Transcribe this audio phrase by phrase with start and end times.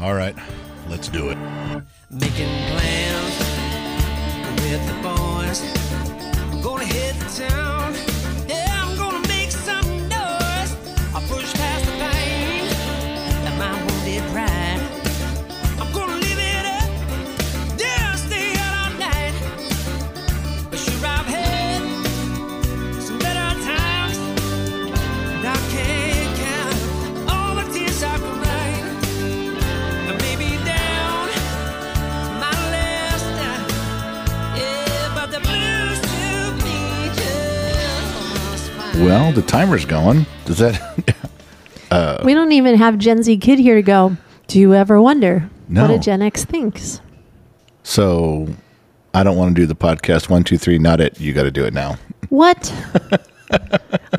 [0.00, 0.34] All right,
[0.88, 1.36] let's do it.
[2.10, 3.38] Making plans
[4.62, 5.60] with the boys.
[6.50, 7.59] I'm gonna hit the town.
[39.00, 40.26] Well, the timer's going.
[40.44, 41.14] Does that?
[41.90, 44.16] Uh, we don't even have Gen Z kid here to go.
[44.46, 45.82] Do you ever wonder No.
[45.82, 47.00] what a Gen X thinks?
[47.82, 48.46] so,
[49.12, 50.28] I don't want to do the podcast.
[50.30, 50.78] One, two, three.
[50.78, 51.18] Not it.
[51.20, 51.98] You got to do it now.
[52.28, 52.72] What?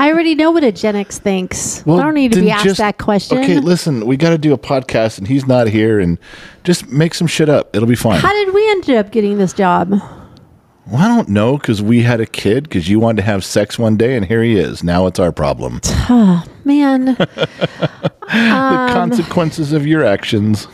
[0.02, 1.82] I already know what a Gen X thinks.
[1.86, 3.38] Well, I don't need to be asked just- that question.
[3.38, 4.06] Okay, listen.
[4.06, 6.18] We got to do a podcast, and he's not here, and
[6.66, 7.74] just make some shit up.
[7.74, 8.20] It'll be fine.
[8.20, 9.94] How did we end up getting this job?
[10.92, 13.80] Well, I don't know because we had a kid because you wanted to have sex
[13.80, 14.84] one day, and here he is.
[14.84, 15.80] Now it's our problem.
[16.10, 20.68] Oh, man, the Um, consequences of your actions.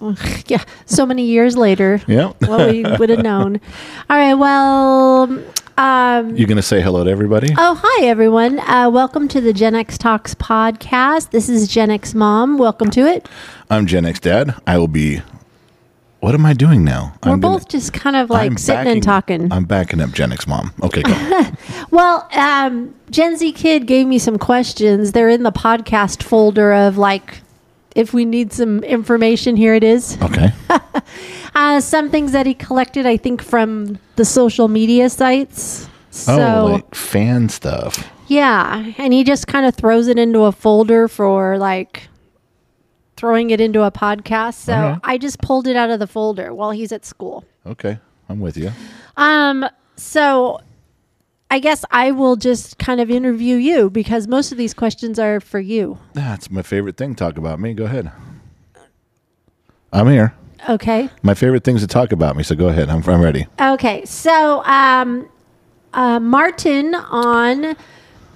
[0.46, 2.00] yeah, so many years later.
[2.06, 2.32] Yeah.
[2.40, 3.60] Well, we would have known.
[4.08, 5.38] All right, well,
[5.78, 7.54] um, You gonna say hello to everybody?
[7.56, 8.58] Oh, hi, everyone.
[8.60, 11.30] Uh, welcome to the Gen X Talks podcast.
[11.30, 12.58] This is Gen X Mom.
[12.58, 13.28] Welcome to it.
[13.70, 14.54] I'm Gen X Dad.
[14.66, 15.22] I will be.
[16.20, 17.14] What am I doing now?
[17.24, 19.52] We're I'm gonna- both just kind of like I'm sitting backing- and talking.
[19.52, 20.72] I'm backing up Gen X Mom.
[20.82, 21.42] Okay, go.
[21.90, 25.12] well, um, Gen Z Kid gave me some questions.
[25.12, 27.40] They're in the podcast folder of like,
[27.96, 30.16] if we need some information, here it is.
[30.22, 30.50] okay.
[31.52, 35.88] Uh, some things that he collected, I think, from the social media sites.
[36.12, 38.08] So, oh, like fan stuff.
[38.28, 38.92] yeah.
[38.98, 42.04] And he just kind of throws it into a folder for like
[43.20, 44.54] throwing it into a podcast.
[44.54, 45.00] So Alright.
[45.04, 47.44] I just pulled it out of the folder while he's at school.
[47.66, 47.98] Okay,
[48.30, 48.72] I'm with you.
[49.18, 50.60] Um, so
[51.50, 55.38] I guess I will just kind of interview you because most of these questions are
[55.38, 55.98] for you.
[56.14, 57.14] That's my favorite thing.
[57.14, 57.74] Talk about me.
[57.74, 58.10] Go ahead.
[59.92, 60.32] I'm here.
[60.68, 61.10] Okay.
[61.22, 62.42] My favorite things to talk about me.
[62.42, 62.88] So go ahead.
[62.88, 63.46] I'm, I'm ready.
[63.60, 64.04] Okay.
[64.06, 65.28] So, um,
[65.92, 67.64] uh, Martin on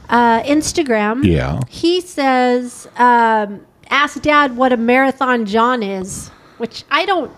[0.09, 1.61] uh, Instagram, Yeah.
[1.69, 6.29] he says, um, ask dad what a marathon John is,
[6.59, 7.31] which I don't,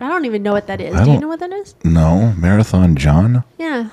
[0.00, 0.94] I don't even know what that is.
[0.94, 1.74] I Do you don't- know what that is?
[1.84, 3.44] No marathon, John.
[3.58, 3.88] Yeah.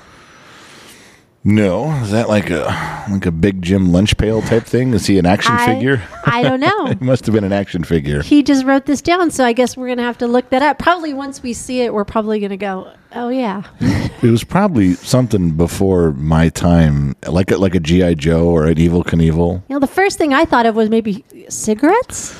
[1.50, 4.94] No, is that like a like a big Jim lunch pail type thing?
[4.94, 6.04] Is he an action I, figure?
[6.24, 6.88] I don't know.
[6.88, 8.22] It must have been an action figure.
[8.22, 10.78] he just wrote this down, so I guess we're gonna have to look that up.
[10.78, 13.64] Probably once we see it, we're probably gonna go, "Oh yeah,
[14.22, 18.76] It was probably something before my time, like a, like a GI Joe or an
[18.76, 19.64] Evel Knievel.
[19.70, 22.38] You know, the first thing I thought of was maybe cigarettes.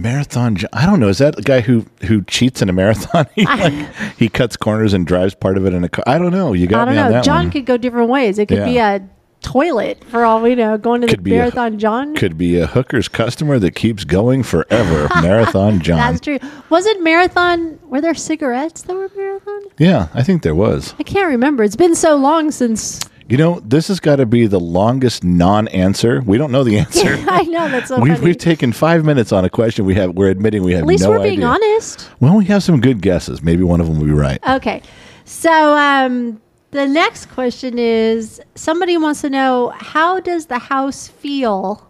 [0.00, 0.56] Marathon.
[0.72, 1.08] I don't know.
[1.08, 3.26] Is that the guy who who cheats in a marathon?
[3.34, 3.72] he like
[4.16, 6.04] he cuts corners and drives part of it in a car.
[6.06, 6.52] I don't know.
[6.52, 7.12] You got I don't me on know.
[7.18, 7.50] that John one.
[7.52, 8.38] could go different ways.
[8.38, 9.06] It could be a
[9.42, 10.76] toilet for all we know.
[10.76, 12.14] Going to Could the be a- marathon, John.
[12.14, 15.08] Could be a hooker's customer that keeps going forever.
[15.22, 15.96] Marathon John.
[15.96, 16.38] That's true.
[16.68, 17.78] Was it marathon?
[17.84, 19.60] Were there cigarettes that were marathon?
[19.78, 20.94] Yeah, I think there was.
[20.98, 21.62] I can't remember.
[21.64, 23.00] It's been so long since.
[23.30, 26.20] You know, this has got to be the longest non-answer.
[26.22, 27.16] We don't know the answer.
[27.28, 28.24] I know that's so We've, funny.
[28.24, 29.84] we've taken five minutes on a question.
[29.84, 31.46] We have we're admitting we have At least no we're being idea.
[31.46, 32.10] honest.
[32.18, 33.40] Well, we have some good guesses.
[33.40, 34.40] Maybe one of them will be right.
[34.48, 34.82] Okay.
[35.24, 36.40] So um,
[36.72, 41.88] the next question is somebody wants to know how does the house feel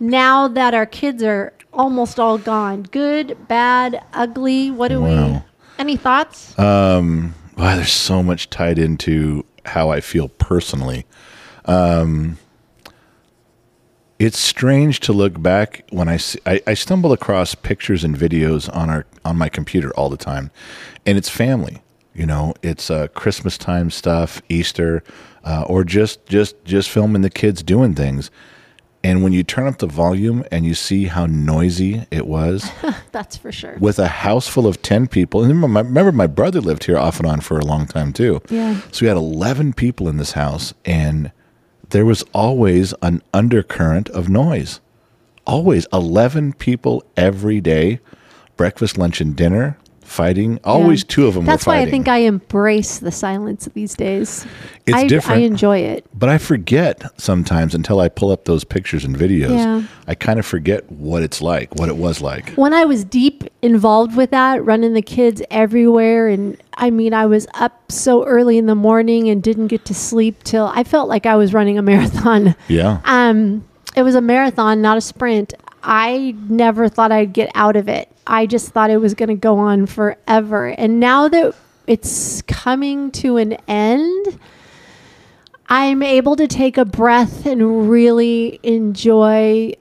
[0.00, 2.82] now that our kids are almost all gone?
[2.82, 4.72] Good, bad, ugly?
[4.72, 5.40] What do we.
[5.78, 6.52] Any thoughts?
[6.58, 11.06] Wow, there's so much tied into how I feel personally.
[11.64, 12.38] Um,
[14.18, 18.74] it's strange to look back when I, see, I I stumble across pictures and videos
[18.74, 20.50] on our on my computer all the time,
[21.04, 21.82] and it's family.
[22.14, 25.02] You know, it's uh, Christmas time stuff, Easter,
[25.42, 28.30] uh, or just just just filming the kids doing things.
[29.04, 32.68] And when you turn up the volume and you see how noisy it was,
[33.12, 33.76] That's for sure.
[33.78, 35.42] with a house full of 10 people.
[35.42, 38.14] And remember my, remember, my brother lived here off and on for a long time,
[38.14, 38.40] too.
[38.48, 38.80] Yeah.
[38.92, 41.30] So we had 11 people in this house, and
[41.90, 44.80] there was always an undercurrent of noise.
[45.46, 48.00] Always 11 people every day,
[48.56, 50.58] breakfast, lunch, and dinner, fighting.
[50.64, 51.06] Always Yeah.
[51.08, 51.78] two of them That's why.
[51.80, 54.46] I think I embrace the silence these days.
[54.86, 55.42] It's I, different.
[55.42, 56.04] I enjoy it.
[56.14, 59.56] but I forget sometimes until I pull up those pictures and videos.
[59.56, 59.82] Yeah.
[60.06, 62.50] I kind of forget what it's like, what it was like.
[62.54, 67.26] When I was deep involved with that, running the kids everywhere, and I mean, I
[67.26, 71.08] was up so early in the morning and didn't get to sleep till I felt
[71.08, 72.54] like I was running a marathon.
[72.68, 73.00] Yeah.
[73.04, 73.64] Um,
[73.96, 75.54] it was a marathon, not a sprint.
[75.84, 78.10] I never thought I'd get out of it.
[78.26, 80.68] I just thought it was going to go on forever.
[80.68, 81.54] And now that
[81.86, 84.38] it's coming to an end,
[85.68, 89.74] I'm able to take a breath and really enjoy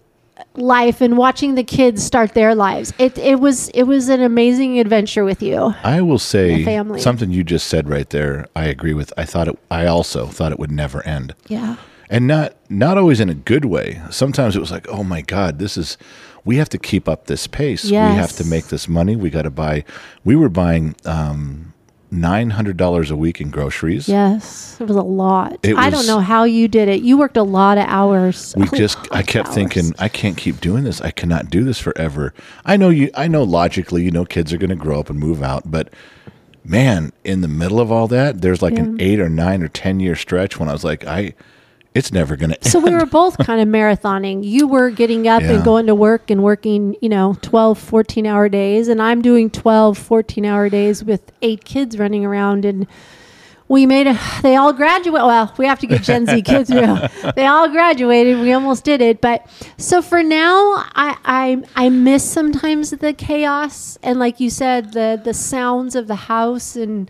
[0.56, 2.94] life and watching the kids start their lives.
[2.98, 5.74] It it was it was an amazing adventure with you.
[5.84, 7.00] I will say family.
[7.00, 8.48] something you just said right there.
[8.56, 9.14] I agree with.
[9.18, 9.58] I thought it.
[9.72, 11.34] I also thought it would never end.
[11.48, 11.78] Yeah.
[12.10, 14.02] And not not always in a good way.
[14.10, 15.98] Sometimes it was like, oh my god, this is
[16.46, 17.86] we have to keep up this pace.
[17.86, 19.16] We have to make this money.
[19.16, 19.86] We got to buy.
[20.24, 21.74] We were buying um,
[22.12, 24.08] nine hundred dollars a week in groceries.
[24.08, 25.60] Yes, it was a lot.
[25.66, 27.02] I don't know how you did it.
[27.02, 28.54] You worked a lot of hours.
[28.58, 29.56] We just I kept hours.
[29.56, 31.02] thinking I can't keep doing this.
[31.02, 32.34] I cannot do this forever.
[32.66, 35.20] I know you I know logically, you know kids are going to grow up and
[35.20, 35.92] move out, but
[36.66, 40.00] man, in the middle of all that, there's like an 8 or 9 or 10
[40.00, 41.34] year stretch when I was like I
[41.96, 44.44] it's never going to So we were both kind of marathoning.
[44.44, 45.54] You were getting up Yeah.
[45.54, 48.88] and going to work and working, you know, 12, 14 hour days.
[48.88, 52.66] And I'm doing 12, 14 hour days with eight kids running around.
[52.66, 52.88] And
[53.68, 55.24] we made a, they all graduate.
[55.24, 56.98] Well, we have to get Gen Z kids through.
[57.36, 58.40] They all graduated.
[58.40, 59.22] We almost did it.
[59.22, 59.46] But
[59.78, 63.98] so for now, I, I, I miss sometimes the chaos.
[64.02, 67.10] And like you said, the, the sounds of the house and,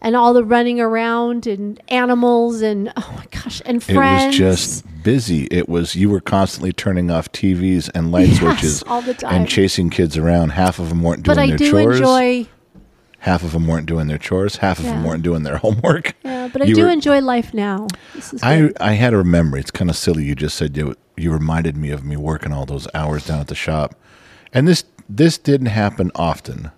[0.00, 4.38] and all the running around and animals and oh my gosh and friends.
[4.38, 5.46] It was just busy.
[5.50, 9.34] It was you were constantly turning off TVs and light Yes, switches all the time.
[9.34, 10.50] and chasing kids around.
[10.50, 11.98] Half of them weren't doing but I their do chores.
[11.98, 12.46] enjoy.
[13.20, 14.56] half of them weren't doing their chores.
[14.56, 16.14] Half of them weren't doing their homework.
[16.24, 17.88] Yeah, but I You do were- enjoy life now.
[18.14, 18.76] This is I good.
[18.80, 19.60] I had a memory.
[19.60, 20.24] It's kind of silly.
[20.24, 23.48] You just said you you reminded me of me working all those hours down at
[23.48, 23.96] the shop,
[24.52, 26.70] and this this didn't happen often,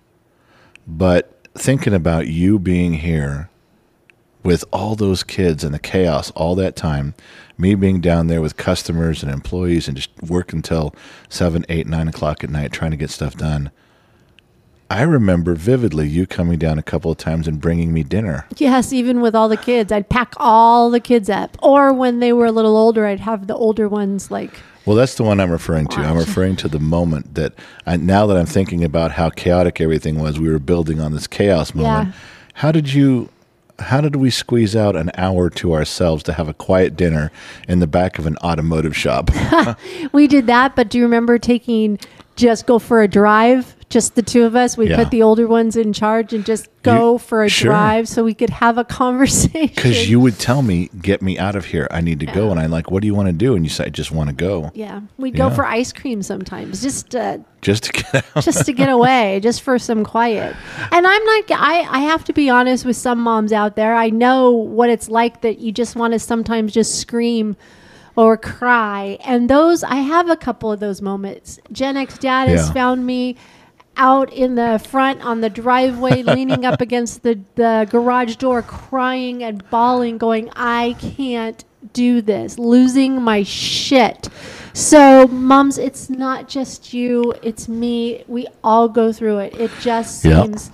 [0.87, 3.50] but thinking about you being here
[4.43, 7.14] with all those kids and the chaos all that time,
[7.58, 10.94] me being down there with customers and employees and just work until
[11.29, 13.70] seven, eight, nine o'clock at night trying to get stuff done.
[14.88, 18.47] I remember vividly you coming down a couple of times and bringing me dinner.
[18.56, 21.56] yes, even with all the kids, I'd pack all the kids up.
[21.62, 24.52] Or when they were a little older, I'd have the older ones like
[24.86, 26.00] Well, that's the one I'm referring to.
[26.00, 27.52] I'm referring to the moment that
[27.86, 31.26] I, now that I'm thinking about how chaotic everything was, we were building on this
[31.26, 32.08] chaos moment.
[32.08, 32.20] Yeah.
[32.54, 33.28] How did you?
[33.78, 37.32] How did we squeeze out an hour to ourselves to have a quiet dinner
[37.66, 39.30] in the back of an automotive shop?
[40.12, 40.76] we did that.
[40.76, 41.98] But do you remember taking
[42.36, 43.74] just go for a drive?
[43.90, 44.76] Just the two of us.
[44.76, 44.96] We Yeah.
[44.96, 47.72] put the older ones in charge and just go You- for a sure.
[47.72, 49.66] drive so we could have a conversation.
[49.75, 51.88] Because you would tell me, "Get me out of here.
[51.90, 53.69] I need to go." And I'm like, "What do you want to do?" And you
[53.69, 55.54] say, "I just want to go, yeah, we'd go Yeah.
[55.54, 59.60] for ice cream sometimes, just uh, just to get out." just to get away, just
[59.62, 60.54] for some quiet.
[60.92, 63.96] And I'm not, I, I have to be honest with some moms out there.
[63.96, 67.56] I know what it's like that you just want to sometimes just scream
[68.16, 69.19] or cry.
[69.25, 71.58] And those, I have a couple of those moments.
[71.72, 72.72] Gen X dad has Yeah.
[72.72, 73.37] found me
[74.00, 79.44] out in the front on the driveway, leaning up against the, the garage door, crying
[79.44, 81.62] and bawling, going, I can't
[81.93, 84.29] do this, losing my shit.
[84.73, 88.25] So, moms, it's not just you, it's me.
[88.26, 89.61] We all go through it.
[89.61, 90.70] It just seems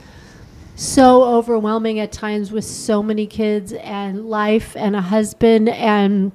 [0.76, 6.30] so overwhelming at times with so many kids and life and a husband and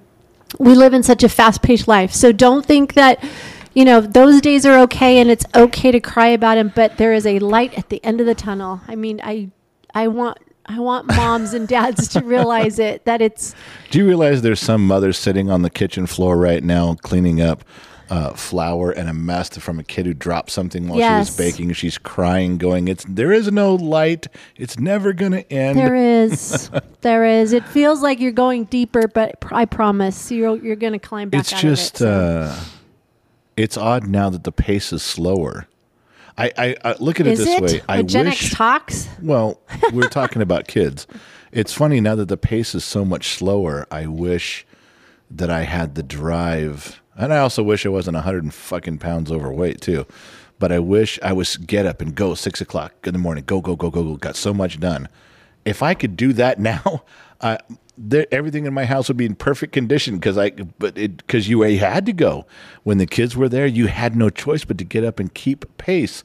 [0.60, 2.12] we live in such a fast-paced life.
[2.12, 3.24] So don't think that
[3.73, 7.13] you know those days are okay and it's okay to cry about them, but there
[7.13, 8.81] is a light at the end of the tunnel.
[8.87, 9.49] I mean, I
[9.94, 13.56] I want I want moms and dads to realize it that it's
[13.90, 17.63] Do you realize there's some mothers sitting on the kitchen floor right now cleaning up
[18.09, 21.71] uh, flour and a mess from a kid who dropped something while she was baking?
[21.73, 24.28] She's crying, going, "It's there is no light.
[24.57, 26.69] It's never going to end." there is
[27.01, 27.54] there is.
[27.54, 31.40] It feels like you're going deeper, but I promise you're you're going to climb back.
[31.40, 32.51] it's just it, so.
[32.51, 32.63] uh,
[33.58, 35.68] it's odd now that the pace is slower.
[36.38, 37.62] I, I, I look at it is this it?
[37.62, 37.81] way.
[37.88, 38.46] I Gen wish.
[38.46, 39.10] X talks.
[39.22, 39.60] Well,
[39.94, 41.06] we're talking about kids.
[41.52, 43.86] It's funny now that the pace is so much slower.
[43.92, 44.66] I wish
[45.30, 49.00] that I had the drive, and I also wish I wasn't a hundred and fucking
[49.00, 50.06] pounds overweight too.
[50.60, 53.44] But I wish I was get up and go six o'clock in the morning.
[53.46, 54.16] Go go go go go.
[54.16, 55.10] Got so much done.
[55.66, 57.04] If I could do that now,
[57.42, 57.60] I,
[57.98, 61.50] there, everything in my house would be in perfect condition because I, but it because
[61.50, 62.45] you had to go
[62.83, 63.68] when the kids were there.
[63.68, 66.24] You had no choice but to get up and keep pace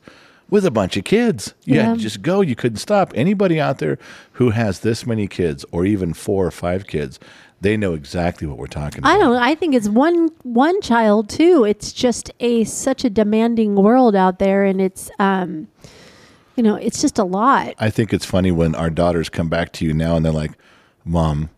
[0.48, 1.54] with a bunch of kids.
[1.64, 2.40] You had to just go.
[2.40, 3.12] You couldn't stop.
[3.14, 3.98] Anybody out there
[4.32, 7.18] who has this many kids, or even four or five kids,
[7.60, 9.14] they know exactly what we're talking about.
[9.14, 9.36] I don't.
[9.36, 11.64] I think it's one one child too.
[11.64, 15.68] It's just a such a demanding world out there, and it's um,
[16.54, 17.74] you know, it's just a lot.
[17.78, 20.52] I think it's funny when our daughters come back to you now and they're like,
[21.04, 21.50] "Mom,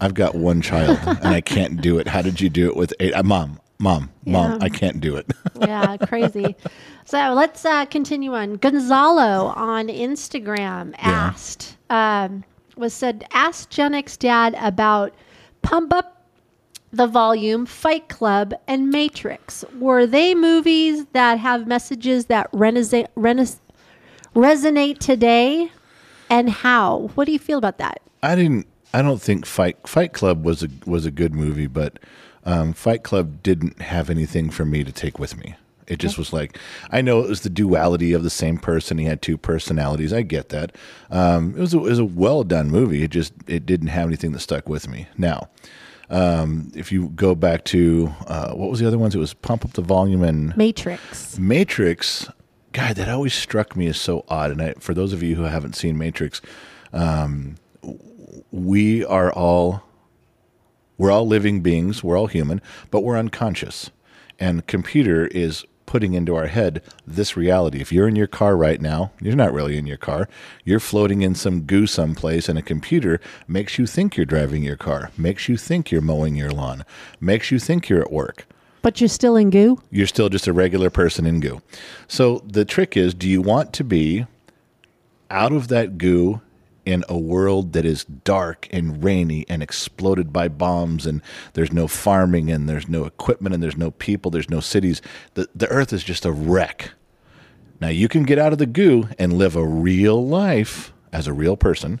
[0.00, 2.06] I've got one child and I can't do it.
[2.08, 3.12] How did you do it with eight?
[3.14, 4.58] Uh, Mom, mom, mom, Yeah.
[4.60, 5.30] I can't do it.
[5.60, 6.56] yeah, crazy.
[7.04, 8.54] So let's uh, continue on.
[8.56, 12.44] Gonzalo on Instagram asked, um,
[12.76, 15.14] was said, ask Gen X dad about
[15.62, 16.10] Pump Up
[16.92, 19.64] the Volume, Fight Club, and Matrix.
[19.80, 23.58] Were they movies that have messages that renesa- renes-
[24.34, 25.70] resonate today?
[26.30, 27.10] And how?
[27.14, 28.00] What do you feel about that?
[28.22, 28.66] I didn't.
[28.94, 31.98] I don't think Fight Fight Club was a was a good movie, but
[32.44, 35.56] um, Fight Club didn't have anything for me to take with me.
[35.88, 36.58] It just was like
[36.90, 38.98] I know it was the duality of the same person.
[38.98, 40.12] He had two personalities.
[40.12, 40.76] I get that.
[41.10, 43.02] Um, it was a, it was a well done movie.
[43.02, 45.08] It just it didn't have anything that stuck with me.
[45.18, 45.48] Now,
[46.08, 49.16] um, if you go back to uh, what was the other ones?
[49.16, 51.36] It was Pump Up the Volume and Matrix.
[51.36, 52.28] Matrix,
[52.72, 54.52] God, that always struck me as so odd.
[54.52, 56.40] And I, for those of you who haven't seen Matrix,
[56.92, 57.56] um,
[58.50, 59.82] we are all
[60.96, 62.04] we're all living beings.
[62.04, 63.90] We're all human, but we're unconscious.
[64.38, 67.80] And computer is putting into our head this reality.
[67.80, 70.28] If you're in your car right now, you're not really in your car.
[70.64, 74.76] You're floating in some goo someplace, and a computer makes you think you're driving your
[74.76, 76.84] car, makes you think you're mowing your lawn,
[77.20, 78.46] makes you think you're at work
[78.82, 79.80] But you're still in goo?
[79.90, 81.60] you're still just a regular person in goo.
[82.08, 84.26] So the trick is do you want to be
[85.30, 86.40] out of that goo
[86.86, 91.22] in a world that is dark and rainy and exploded by bombs and
[91.54, 95.00] there's no farming and there's no equipment and there's no people, there's no cities.
[95.34, 96.92] The the earth is just a wreck.
[97.80, 101.32] Now you can get out of the goo and live a real life as a
[101.32, 102.00] real person,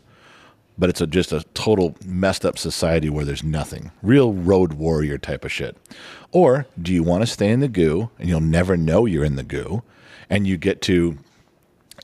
[0.76, 3.90] but it's a, just a total messed up society where there's nothing.
[4.02, 5.76] Real road warrior type of shit.
[6.32, 9.36] Or do you want to stay in the goo and you'll never know you're in
[9.36, 9.82] the goo
[10.28, 11.18] and you get to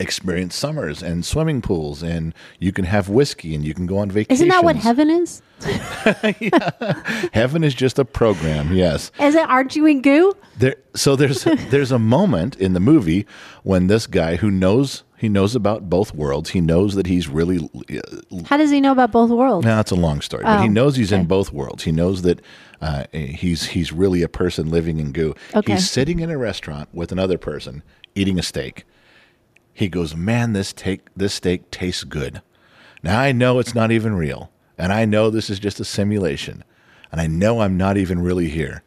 [0.00, 4.10] experience summers and swimming pools and you can have whiskey and you can go on
[4.10, 4.32] vacation.
[4.32, 5.42] Isn't that what heaven is?
[7.32, 9.10] Heaven is just a program, yes.
[9.20, 9.48] Is it?
[9.48, 10.32] Aren't you in goo?
[10.58, 13.26] There, so there's there's a moment in the movie
[13.62, 16.50] when this guy who knows he knows about both worlds.
[16.50, 17.68] He knows that he's really.
[17.90, 19.66] Uh, How does he know about both worlds?
[19.66, 21.84] now it's a long story, but he Oh, knows he's in both worlds.
[21.84, 22.40] He knows that
[22.80, 25.34] uh, he's he's really a person living in goo.
[25.54, 25.74] Okay.
[25.74, 27.82] He's sitting in a restaurant with another person
[28.14, 28.84] eating a steak.
[29.80, 32.42] He goes, "Man, this take this steak tastes good."
[33.02, 36.62] Now I know it's not even real, and I know this is just a simulation,
[37.10, 38.82] and I know I'm not even really here.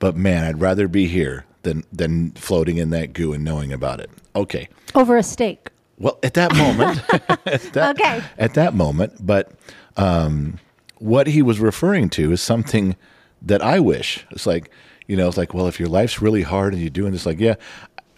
[0.00, 4.00] But man, I'd rather be here than than floating in that goo and knowing about
[4.00, 4.10] it.
[4.34, 4.68] Okay.
[4.96, 5.70] Over a steak.
[5.96, 7.00] Well, at that moment,
[7.46, 8.20] at that, Okay.
[8.36, 9.52] at that moment, but
[9.96, 10.58] um,
[10.98, 12.96] what he was referring to is something
[13.42, 14.26] that I wish.
[14.32, 14.70] It's like,
[15.06, 17.38] you know, it's like, well, if your life's really hard and you're doing this, like,
[17.40, 17.54] yeah,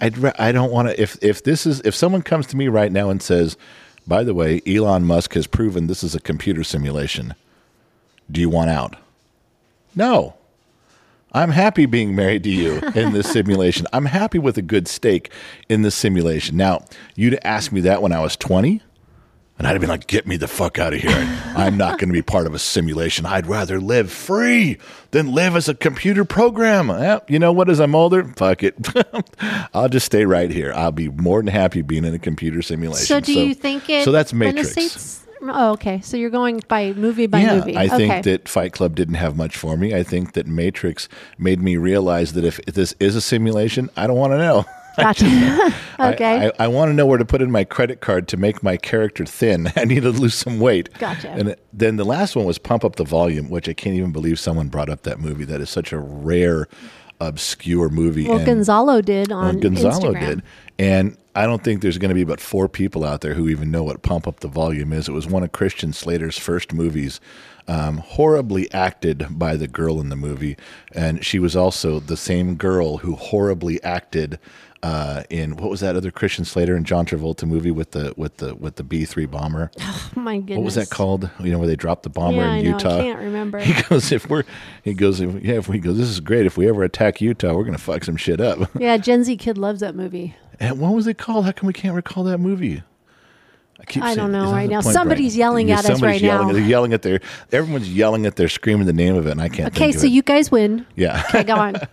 [0.01, 1.01] I'd, ra- I don't want to.
[1.01, 3.57] If if this is, if someone comes to me right now and says,
[4.07, 7.35] by the way, Elon Musk has proven this is a computer simulation.
[8.31, 8.97] Do you want out?
[9.95, 10.35] No.
[11.33, 13.87] I'm happy being married to you in this simulation.
[13.93, 15.31] I'm happy with a good steak
[15.69, 16.57] in this simulation.
[16.57, 16.85] Now,
[17.17, 18.81] you'd ask me that when I was 20,
[19.59, 21.41] and I'd have been like, get me the fuck out of here.
[21.57, 23.27] I'm not going to be part of a simulation.
[23.27, 24.79] I'd rather live free
[25.11, 26.91] than live as a computer program.
[26.91, 27.69] Eh, you know what?
[27.69, 28.77] As I'm older, fuck it.
[29.75, 30.73] I'll just stay right here.
[30.73, 33.07] I'll be more than happy being in a computer simulation.
[33.07, 34.05] So do you think it?
[34.05, 35.25] So that's Matrix.
[35.43, 36.01] Oh, okay.
[36.01, 37.77] So you're going by movie by yeah, movie.
[37.77, 38.23] I think okay.
[38.23, 39.95] that Fight Club didn't have much for me.
[39.95, 44.17] I think that Matrix made me realize that if this is a simulation, I don't
[44.17, 44.65] want to know.
[44.99, 45.25] Gotcha.
[45.99, 46.51] I- okay.
[46.59, 48.77] I, I, want to know where to put in my credit card to make my
[48.77, 49.73] character thin.
[49.77, 50.93] I need to lose some weight.
[50.99, 51.31] Gotcha.
[51.31, 54.39] And then the last one was Pump Up the Volume, which I can't even believe
[54.39, 55.45] someone brought up that movie.
[55.45, 56.69] That is such a rare,
[57.21, 58.29] obscure movie.
[58.29, 60.21] well, and- Gonzalo did well, on Gonzalo Instagram.
[60.21, 60.43] did.
[60.79, 63.71] And I don't think there's going to be but four people out there who even
[63.71, 65.09] know what Pump Up the Volume is.
[65.09, 67.21] It was one of Christian Slater's first movies,
[67.69, 70.57] um, horribly acted by the girl in the movie.
[70.93, 74.39] And she was also the same girl who horribly acted
[74.83, 78.37] uh, in what was that other Christian Slater and John Travolta movie with the with
[78.37, 79.71] the with the B three bomber?
[80.19, 80.57] Oh my goodness.
[80.57, 81.31] What was that called?
[81.39, 82.77] You know, where they dropped the bomber Yeah, in I know.
[82.77, 83.59] I can't remember.
[83.69, 84.45] He goes, if we're,
[84.83, 86.47] he goes, if, yeah, if we go, this is great.
[86.47, 88.71] If we ever attack Utah, we're gonna fuck some shit up.
[88.81, 90.35] Yeah, Gen Z kid loves that movie.
[90.61, 91.45] And what was it called?
[91.45, 92.83] How come we can't recall that movie?
[93.81, 94.03] I keep.
[94.03, 94.81] I don't saying- know right now.
[94.81, 96.53] Somebody's right- yelling Yeah, at us right yelling, now.
[96.53, 97.21] They're yelling at their.
[97.53, 99.69] Everyone's yelling at their screaming the name of it, and I can't.
[99.69, 100.85] Okay, think of so you guys win.
[100.97, 101.23] Yeah.
[101.29, 101.77] Okay, go on.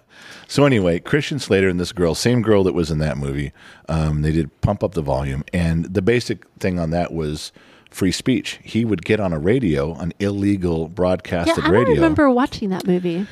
[0.47, 3.51] So anyway, Christian Slater and this girl, same girl that was in that movie,
[3.89, 7.51] um, they did pump up the volume, and the basic thing on that was
[7.89, 8.59] free speech.
[8.63, 11.95] He would get on a radio, an illegal Yeah, broadcasted I don't radio.
[11.95, 13.25] remember watching that movie.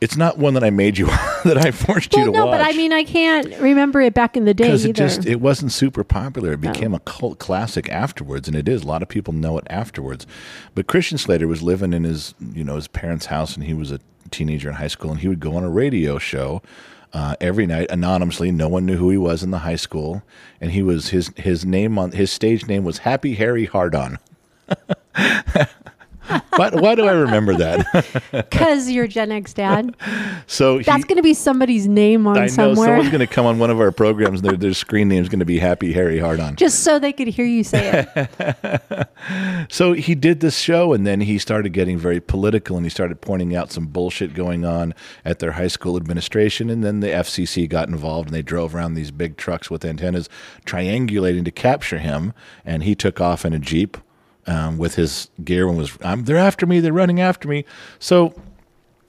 [0.00, 1.06] It's not one that I made you
[1.44, 2.52] that I forced Well, you to no, watch.
[2.52, 5.26] No, but I mean, I can't remember it back in the day because it just
[5.26, 6.52] it wasn't super popular.
[6.52, 8.82] It became a cult classic afterwards, and it is.
[8.82, 10.26] A lot of people know it afterwards.
[10.74, 13.90] But Christian Slater was living in his you know his parents' house, and he was
[13.90, 13.98] a
[14.30, 16.62] teenager in high school, and he would go on a radio show
[17.12, 18.52] uh, every night anonymously.
[18.52, 20.22] No one knew who he was in the high school,
[20.60, 24.18] and he was his his name on his stage name was Happy Harry Hardon.
[26.50, 27.86] why, why do I remember that?
[28.48, 29.96] Because you're Gen X dad.
[30.46, 32.88] so he, That's going to be somebody's name on I know somewhere.
[32.88, 35.28] someone's going to come on one of our programs, and their, their screen name is
[35.28, 36.56] going to be Happy Harry Hardon.
[36.56, 39.08] just so they could hear you say it.
[39.70, 43.20] So he did this show, and then he started getting very political, and he started
[43.20, 44.94] pointing out some bullshit going on
[45.24, 46.70] at their high school administration.
[46.70, 50.28] And then the FCC got involved, and they drove around these big trucks with antennas,
[50.64, 52.32] triangulating to capture him.
[52.64, 53.98] And he took off in a jeep
[54.48, 56.80] um, with his gear and was, "They're after me!
[56.80, 57.64] They're running after me!"
[57.98, 58.34] So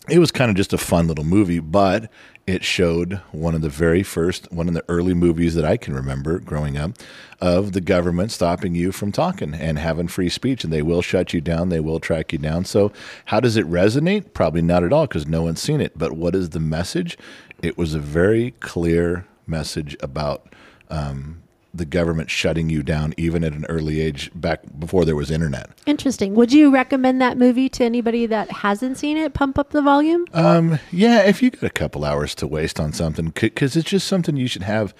[0.10, 2.12] it was kind of just a fun little movie, but
[2.48, 5.94] it showed one of the very first, one of the early movies that I can
[5.94, 6.94] remember growing up
[7.40, 11.32] of the government stopping you from talking and having free speech, and they will shut
[11.32, 12.66] you down, they will track you down.
[12.66, 12.92] So,
[13.26, 14.34] how does it resonate?
[14.34, 15.98] Probably not at all because no one's seen it.
[15.98, 17.18] But what is the message?
[17.62, 20.54] It was a very clear message about
[20.90, 21.44] um,
[21.80, 25.72] the government shutting you down, even at an early age, back before there was internet.
[25.88, 26.36] Interesting.
[26.36, 29.34] Would you recommend that movie to anybody that hasn't seen it?
[29.34, 30.26] Pump up the volume.
[30.34, 34.08] Um, yeah, if you got a couple hours to waste on something, because it's just
[34.08, 34.94] something you should have.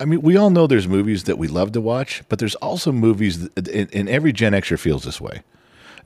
[0.00, 2.90] I mean, we all know there's movies that we love to watch, but there's also
[2.90, 5.42] movies, that, and, and every Gen Xer feels this way.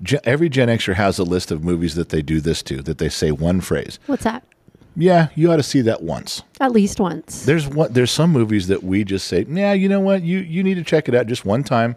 [0.02, 2.98] Gen, every Gen Xer has a list of movies that they do this to, that
[2.98, 3.98] they say one phrase.
[4.06, 4.44] What's that?
[4.97, 6.42] Yeah, you ought to see that once.
[6.61, 7.45] At least once.
[7.45, 7.92] There's one.
[7.92, 10.83] There's some movies that we just say, yeah, you know what, you you need to
[10.85, 11.95] check it out just one time,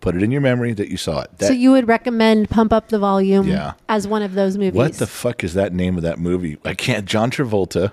[0.00, 1.30] put it in your memory that you saw it.
[1.38, 3.74] That, so you would recommend Pump Up the Volume Yeah.
[3.88, 4.72] as one of those movies?
[4.72, 6.56] what the fuck is that name of that movie?
[6.64, 7.04] I can't.
[7.04, 7.92] John Travolta,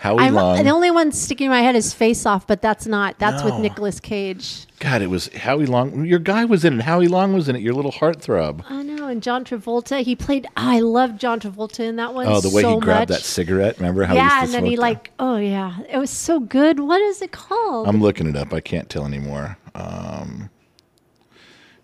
[0.00, 0.62] Howie I'm, Long.
[0.62, 3.18] the only one sticking in my head is Face Off, but that's not.
[3.18, 3.60] That's with No.
[3.60, 4.66] Nicolas Cage.
[4.80, 6.04] God, it was Howie Long.
[6.04, 6.82] Your guy was in it.
[6.82, 7.62] Howie Long was in it.
[7.62, 8.64] Your little heartthrob.
[8.68, 9.08] I know.
[9.08, 10.46] And John Travolta, he played.
[10.56, 12.26] I love John Travolta in that one.
[12.26, 13.20] Oh, the way so he grabbed much.
[13.20, 13.78] that cigarette.
[13.78, 14.14] Remember how?
[14.14, 16.80] he Yeah, and then he smoke like, oh yeah, it was so good.
[16.80, 17.88] What is it called?
[17.88, 18.52] I'm looking it up.
[18.52, 19.56] I can't tell anymore.
[19.74, 20.50] Um,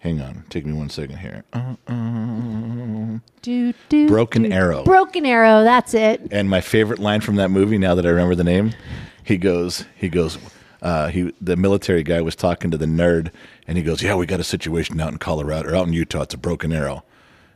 [0.01, 0.45] hang on.
[0.51, 1.45] Take me one second here.
[1.53, 4.51] Uh, do, do, Broken do.
[4.53, 4.85] Arrow.
[4.85, 5.63] Broken Arrow.
[5.63, 6.29] That's it.
[6.31, 8.73] and my favorite line from that movie, now that I remember the name,
[9.25, 10.39] he goes, he goes.
[10.83, 13.31] Uh, he the military guy was talking to the nerd,
[13.67, 16.23] and he goes, "Yeah, we got a situation out in Colorado or out in Utah.
[16.23, 17.05] It's a broken arrow."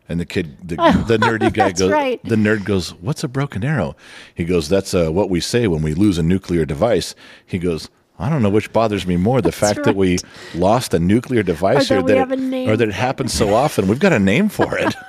[0.06, 2.22] And the kid, the, the nerdy guy goes, right.
[2.22, 3.96] the nerd goes, "What's a broken arrow?"
[4.34, 7.14] He goes, "That's uh, what we say when we lose a nuclear device."
[7.46, 10.18] He goes, "I don't know which bothers me more: the fact that we
[10.54, 13.88] lost a nuclear device, that we that it, or that it happens so often.
[13.88, 14.94] We've got a name for it."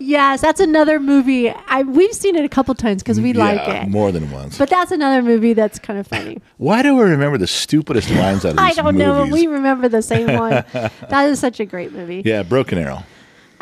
[0.00, 1.50] Yes, that's another movie.
[1.50, 3.88] I we've seen it a couple times because we like it.
[3.88, 4.58] more than once.
[4.58, 6.40] but that's another movie that's kind of funny.
[6.58, 10.02] Why do we remember the stupidest lines out of I don't know, we remember the
[10.02, 10.64] same one.
[10.72, 12.22] that is such a great movie.
[12.24, 13.02] Yeah, Broken Arrow.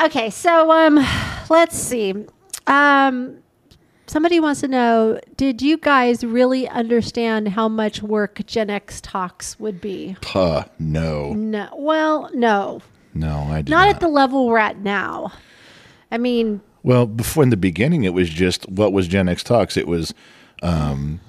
[0.00, 1.04] Okay, so um,
[1.48, 2.14] let's see.
[2.66, 3.38] Um,
[4.12, 9.58] somebody wants to know: Did you guys really understand how much work Gen X talks
[9.58, 10.16] would be?
[10.20, 11.68] Puh, no, No.
[11.76, 12.82] Well, no,
[13.14, 13.94] no, I did not not.
[13.96, 15.32] at the level we're at now.
[16.10, 19.76] I mean, well, before in the beginning, it was just what was Gen X Talks.
[19.76, 20.12] It was
[20.62, 21.20] um,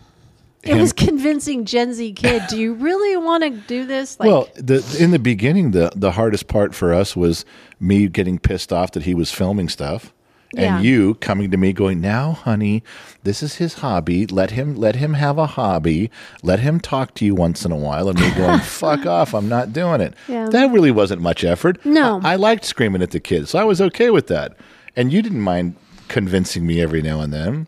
[0.61, 2.43] it Him- was convincing Gen Z kid.
[2.49, 4.19] Do you really want to do this?
[4.19, 7.45] Like, well, the in the beginning, the the hardest part for us was
[7.79, 10.13] me getting pissed off that he was filming stuff.
[10.53, 10.77] Yeah.
[10.77, 12.83] And you coming to me going, now, honey,
[13.23, 14.27] this is his hobby.
[14.27, 16.11] Let him let him have a hobby.
[16.43, 18.07] Let him talk to you once in a while.
[18.07, 20.13] And me going, fuck off, I'm not doing it.
[20.27, 20.49] Yeah.
[20.49, 21.83] That really wasn't much effort.
[21.85, 22.21] No.
[22.23, 24.55] I, I liked screaming at the kids, so I was okay with that.
[24.95, 25.75] And you didn't mind
[26.07, 27.67] convincing me every now and then.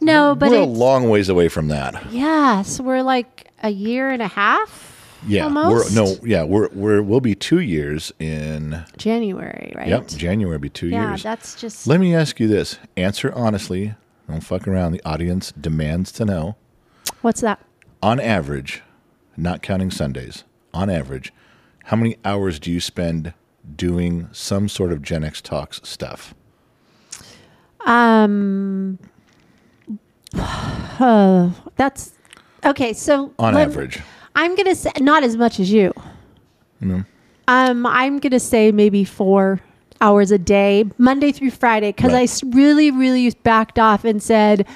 [0.00, 2.12] no, but We're a long ways away from that.
[2.12, 4.85] yes, we're like a year and a half.
[5.26, 5.94] Yeah, almost?
[5.94, 8.84] we're no, yeah, we're we're we'll be two years in.
[8.96, 9.88] January, right?
[9.88, 11.22] Yep, January will be two Yeah, years.
[11.22, 13.94] that's just Let me ask you this: Answer honestly.
[14.28, 14.92] Don't fuck around.
[14.92, 16.56] The audience demands to know.
[17.22, 17.60] what's that?
[18.02, 18.82] On average,
[19.36, 20.42] not counting Sundays,
[20.74, 21.32] on average,
[21.84, 23.34] how many hours do you spend
[23.76, 26.34] doing some sort of Gen X Talks stuff?
[27.86, 28.98] Um,
[30.34, 32.12] uh, that's
[32.64, 32.92] okay.
[32.92, 34.00] So On let- average,
[34.36, 35.92] I'm gonna say not as much as you.
[37.48, 39.60] Um, I'm gonna say maybe four
[40.00, 42.22] hours a day, Monday through Friday, because I Right.
[42.24, 44.66] s- really, really backed off and said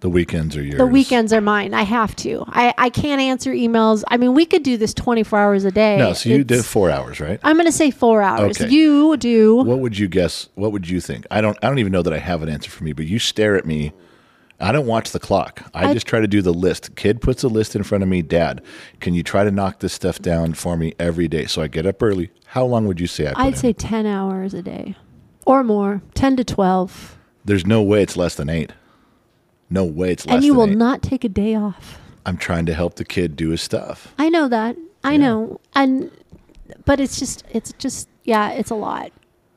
[0.00, 0.78] the weekends are yours.
[0.78, 1.74] the weekends are mine.
[1.74, 2.44] I have to.
[2.48, 4.02] I I can't answer emails.
[4.08, 5.98] I mean, we could do this 24 hours a day.
[5.98, 7.38] No, so you It's- did four hours, right?
[7.44, 8.60] I'm gonna say four hours.
[8.60, 8.70] Okay.
[8.72, 9.56] You do.
[9.56, 10.48] What would you guess?
[10.54, 11.26] What would you think?
[11.30, 11.58] I don't.
[11.62, 12.92] I don't even know that I have an answer for me.
[12.92, 13.92] But you stare at me.
[14.62, 15.62] I don't watch the clock.
[15.74, 16.94] I, I- just try to do the list.
[16.96, 18.22] Kid puts a list in front of me.
[18.22, 18.62] Dad,
[19.00, 21.46] can you try to knock this stuff down for me every day?
[21.46, 22.30] So I get up early.
[22.46, 23.54] How long would you say I I'd in?
[23.56, 24.94] say 10 hours a day
[25.44, 27.18] or more, 10 to 12.
[27.44, 28.72] There's no way it's less than eight.
[29.68, 30.76] No way it's less and you will eight.
[30.76, 31.98] not take a day off.
[32.24, 34.14] I'm trying to help the kid do his stuff.
[34.18, 34.76] I know that.
[35.02, 35.60] I know.
[35.74, 36.10] And
[36.84, 39.10] but it's just it's just yeah, it's a lot.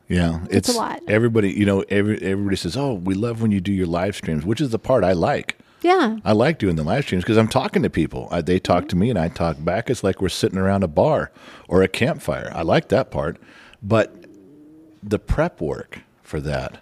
[0.08, 1.02] Yeah, It's a lot.
[1.08, 4.46] Everybody, you know, every, everybody says, "Oh, we love when you do your live streams,"
[4.46, 5.58] which is the part I like.
[5.82, 6.18] Yeah.
[6.26, 8.28] I like doing the live streams because I'm talking to people.
[8.32, 8.90] I, they talk mm-hmm.
[8.90, 9.90] to me and I talk back.
[9.90, 11.32] It's like we're sitting around a bar
[11.68, 12.52] or a campfire.
[12.54, 13.38] I like that part,
[13.84, 14.26] but
[15.04, 16.80] the prep work for that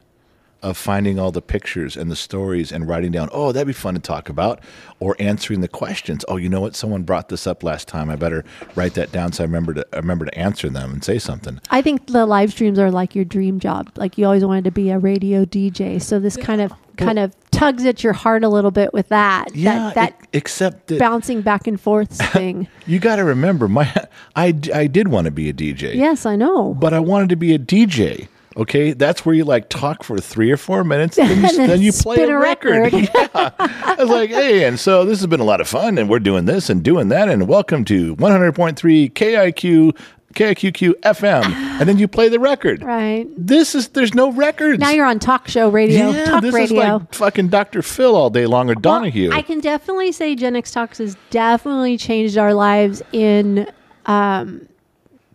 [0.64, 3.94] of finding all the pictures and the stories and writing down, oh, that'd be fun
[3.94, 4.62] to talk about,
[5.00, 6.24] or answering the questions.
[6.28, 6.76] Oh, you know what?
[6.76, 8.10] Someone brought this up last time.
[8.10, 8.44] I better
[8.76, 11.60] write that down so I remember to I remember to answer them and say something.
[11.70, 13.92] I think the live streams are like your dream job.
[13.96, 16.02] Like you always wanted to be a radio DJ.
[16.02, 19.56] So this kind of kind of tugs at your heart a little bit with that.
[19.56, 22.68] Yeah, that that except that bouncing back and forth thing.
[22.88, 23.92] you got to remember, my
[24.36, 25.96] I, I did want to be a DJ.
[25.96, 26.74] yes, I know.
[26.74, 28.28] but I wanted to be a DJ.
[28.56, 31.92] Okay, that's where you like talk for three or four minutes, then you, then you
[31.92, 32.94] play a a record.
[32.94, 33.10] record.
[33.16, 36.10] yeah, I was like, hey, and so this has been a lot of fun, and
[36.10, 39.98] we're doing this and doing that, and welcome to 100.3 KIQ
[40.34, 42.84] KIQQ FM, and then you play the record.
[42.94, 43.28] Right.
[43.36, 44.80] This is there's no records.
[44.80, 46.66] Now you're on talk show radio, yeah, talk this radio.
[46.66, 47.82] is like fucking Dr.
[47.82, 49.32] Phil all day long or Well, Donahue.
[49.32, 53.68] I can definitely say Gen X Talks has definitely changed our lives in
[54.06, 54.68] um,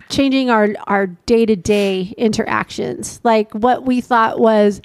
[0.08, 3.20] changing our our day to day interactions.
[3.24, 4.80] Like what we thought was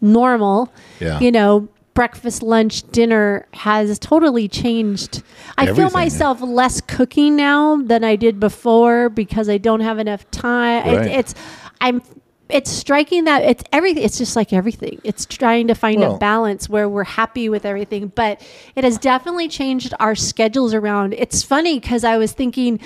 [0.00, 1.20] normal, Yeah.
[1.20, 5.22] you know, breakfast, lunch, dinner has totally changed.
[5.58, 5.84] I Everything.
[5.88, 10.86] feel myself less cooking now than I did before because I don't have enough time.
[10.86, 11.34] It- it's
[11.80, 12.02] I'm
[12.48, 16.18] it's striking that it's everything it's just like everything it's trying to find Well- a
[16.18, 18.42] balance where we're happy with everything but
[18.74, 22.80] it has definitely changed our schedules around it's funny because i was thinking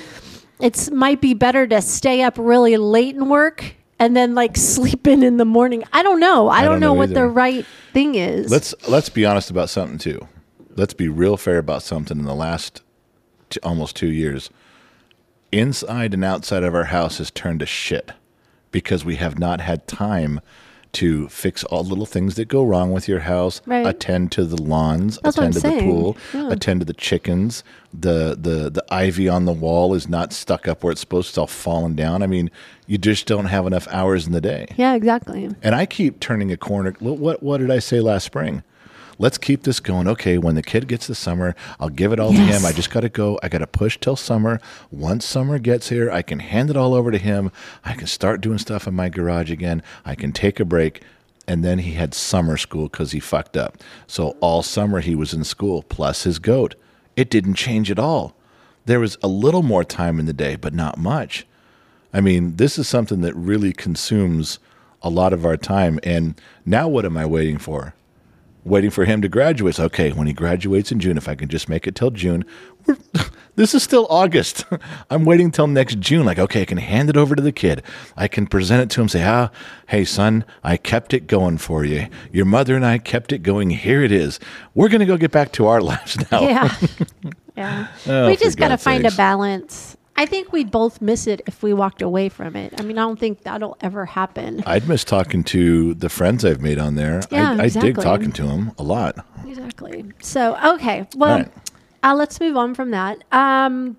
[0.60, 5.06] it's might be better to stay up really late and work and then like sleep
[5.06, 7.66] in in the morning i don't know i, don't, don't know, know what the right
[7.92, 10.28] thing is let's let's be honest about something too.
[10.76, 12.18] Let's be real fair about something.
[12.18, 12.82] In the last
[13.48, 14.50] t- almost two years,
[15.52, 18.12] inside and outside of our house has turned to shit
[18.72, 20.40] because we have not had time
[20.94, 23.60] to fix all little things that go wrong with your house.
[23.66, 23.86] Right.
[23.86, 25.18] Attend to the lawns.
[25.22, 26.16] That's attend to the pool.
[26.32, 26.50] Yeah.
[26.50, 27.62] Attend to the chickens.
[27.92, 31.30] The the the ivy on the wall is not stuck up where it's supposed to.
[31.32, 32.22] It's all fallen down.
[32.22, 32.50] I mean,
[32.86, 34.66] you just don't have enough hours in the day.
[34.76, 36.94] yeah exactly And I keep turning a corner.
[36.98, 38.62] What, what what did I say last spring?
[39.18, 40.08] Let's keep this going.
[40.08, 42.64] Okay, when the kid gets to summer, I'll give it all to him.
[42.64, 43.38] I just got to go.
[43.42, 44.60] I got to push till summer.
[44.90, 47.50] Once summer gets here, I can hand it all over to him.
[47.84, 49.82] I can start doing stuff in my garage again.
[50.04, 51.02] I can take a break.
[51.46, 53.76] And then he had summer school because he fucked up.
[54.06, 56.74] So all summer he was in school, plus his goat.
[57.16, 58.34] It didn't change at all.
[58.86, 61.46] There was a little more time in the day, but not much.
[62.12, 64.58] I mean, this is something that really consumes
[65.02, 65.98] a lot of our time.
[66.02, 67.94] And now, what am I waiting for?
[68.64, 69.74] Waiting for him to graduate.
[69.74, 72.44] So, Okay, when he graduates in June, if I can just make it till June,
[72.86, 72.96] we're,
[73.56, 74.64] this is still August.
[75.10, 76.24] I'm waiting till next June.
[76.24, 77.82] Like, okay, I can hand it over to the kid.
[78.16, 79.08] I can present it to him.
[79.08, 79.50] Say, ah,
[79.88, 82.08] hey, son, I kept it going for you.
[82.32, 83.68] Your mother and I kept it going.
[83.70, 84.40] Here it is.
[84.74, 86.40] We're gonna go get back to our lives now.
[86.40, 86.76] yeah
[87.56, 91.40] yeah Oh, we just got to find a balance i think we'd both miss it
[91.46, 94.88] if we walked away from it i mean i don't think that'll ever happen I'd
[94.88, 97.22] miss talking to the friends I've made on there.
[97.30, 99.24] Yeah, I, I dig talking to them a lot.
[99.46, 100.04] Exactly.
[100.20, 101.06] So, okay.
[101.16, 101.52] Well, right.
[102.02, 103.22] uh, let's move on from that.
[103.32, 103.96] Um,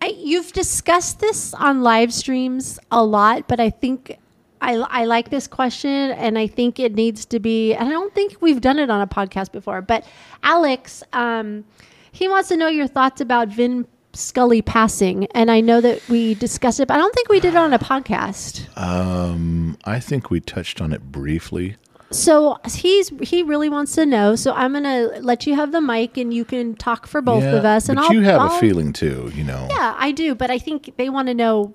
[0.00, 4.16] I, you've discussed this on live streams a lot, but I think
[4.60, 8.14] I, I like this question and I think it needs to be, and I don't
[8.14, 10.04] think we've done it on a podcast before, but
[10.42, 11.64] Alex, um,
[12.12, 13.86] he wants to know your thoughts about Vin
[14.18, 15.26] Scully passing.
[15.34, 17.72] And I know that we discussed it, but I don't think we did it on
[17.72, 18.66] a podcast.
[18.76, 21.76] Um, I think we touched on it briefly.
[22.10, 24.34] So he's he really wants to know.
[24.34, 27.56] So I'm gonna let you have the mic, and you can talk for both Yeah,
[27.56, 27.90] of us.
[27.90, 29.68] And but I'll, you have I'll- a feeling too, you know.
[29.70, 30.34] Yeah, I do.
[30.34, 31.74] But I think they want to know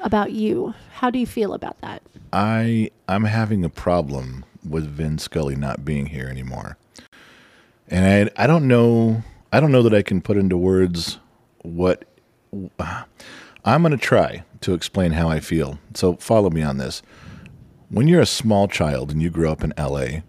[0.00, 0.74] about you.
[0.92, 2.02] How do you feel about that?
[2.34, 6.76] I I'm having a problem with Vin Scully not being here anymore,
[7.88, 11.18] and I I don't know I don't know that I can put into words
[11.64, 12.04] what
[13.64, 15.78] I'm going to try to explain how I feel.
[15.94, 17.02] So follow me on this.
[17.88, 20.20] When you're a small child and you grow up in LA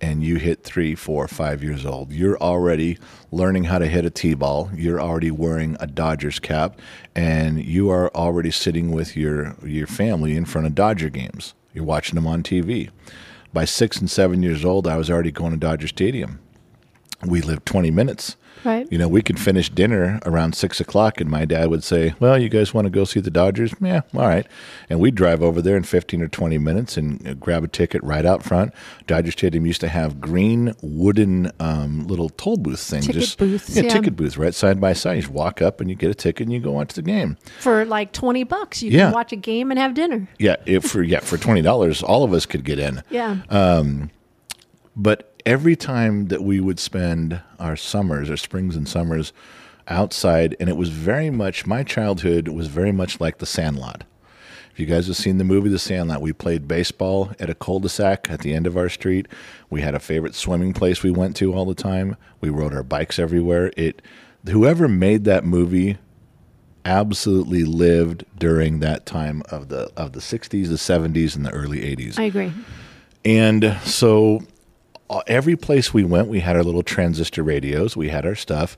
[0.00, 2.98] and you hit three, four, five years old, you're already
[3.30, 4.70] learning how to hit a T ball.
[4.74, 6.78] You're already wearing a Dodgers cap
[7.14, 11.54] and you are already sitting with your, your family in front of Dodger games.
[11.72, 12.90] You're watching them on TV.
[13.52, 16.40] By six and seven years old, I was already going to Dodger Stadium
[17.24, 18.86] we lived 20 minutes Right.
[18.92, 22.40] You know, we could finish dinner around six o'clock, and my dad would say, "Well,
[22.40, 23.74] you guys want to go see the Dodgers?
[23.80, 24.46] Yeah, all right."
[24.88, 28.02] And we'd drive over there in fifteen or twenty minutes and uh, grab a ticket
[28.04, 28.72] right out front.
[29.08, 33.74] Dodger Stadium used to have green wooden um, little toll booth things, Ticket just booths,
[33.76, 33.88] yeah, yeah.
[33.92, 35.14] ticket booth right side by side.
[35.16, 37.36] You just walk up and you get a ticket and you go watch the game.
[37.60, 39.06] For like 20 bucks, you Yeah.
[39.06, 40.28] can watch a game and have dinner.
[40.38, 43.02] Yeah, if for yeah for twenty dollars, all of us could get in.
[43.10, 43.38] Yeah.
[44.94, 49.32] But every time that we would spend our summers, our springs and summers
[49.88, 54.04] outside, and it was very much, my childhood was very much like the Sandlot.
[54.72, 57.80] If you guys have seen the movie The Sandlot, we played baseball at a cul
[57.80, 59.28] de sac at the end of our street.
[59.68, 62.16] We had a favorite swimming place we went to all the time.
[62.40, 63.70] We rode our bikes everywhere.
[63.76, 64.00] It,
[64.48, 65.98] whoever made that movie
[66.86, 71.80] absolutely lived during that time of the of the 60s, the 70s, and the early
[71.80, 72.18] 80s.
[72.18, 72.52] I agree.
[73.24, 74.40] And so
[75.12, 78.76] Uh, every place we went, we had our little transistor radios, we had our stuff,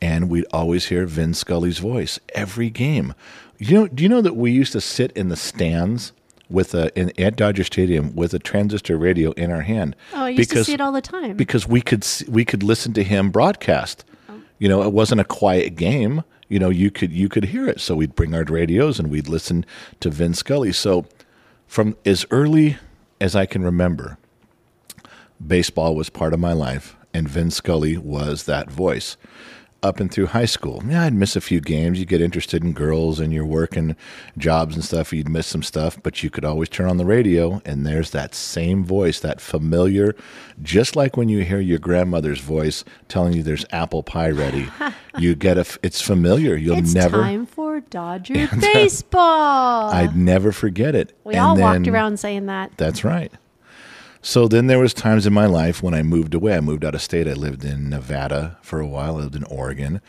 [0.00, 3.14] and we'd always hear Vin Scully's voice every game.
[3.58, 6.12] You know, do you know that we used to sit in the stands
[6.48, 9.96] with a in, at Dodger Stadium with a transistor radio in our hand?
[10.12, 11.36] Oh, I used to see it all the time.
[11.36, 14.04] because we could s- we could listen to him broadcast.
[14.28, 14.34] Oh.
[14.58, 16.22] You know, it wasn't a quiet game.
[16.48, 17.80] You know, you could you could hear it.
[17.80, 19.64] So we'd bring our radios and we'd listen
[20.00, 20.72] to Vin Scully.
[20.72, 21.06] So
[21.66, 22.76] from as early
[23.20, 24.18] as I can remember,
[25.46, 29.16] baseball was part of my life, and Vin Scully was that voice.
[29.84, 31.98] Up and through high school, yeah, I'd miss a few games.
[31.98, 33.96] You get interested in girls and your work and
[34.38, 35.12] jobs and stuff.
[35.12, 38.32] You'd miss some stuff, but you could always turn on the radio, and there's that
[38.32, 40.14] same voice, that familiar,
[40.62, 44.68] just like when you hear your grandmother's voice telling you there's apple pie ready.
[45.18, 46.54] you get a, f- it's familiar.
[46.54, 49.90] You'll it's never, time for Dodger uh, baseball.
[49.90, 51.12] I'd never forget it.
[51.24, 52.70] we And all walked around saying that.
[52.76, 53.32] that's right.
[54.22, 56.56] So then there was times in my life when I moved away.
[56.56, 57.26] I moved out of state.
[57.26, 59.16] I lived in Nevada for a while.
[59.16, 60.00] I lived in Oregon.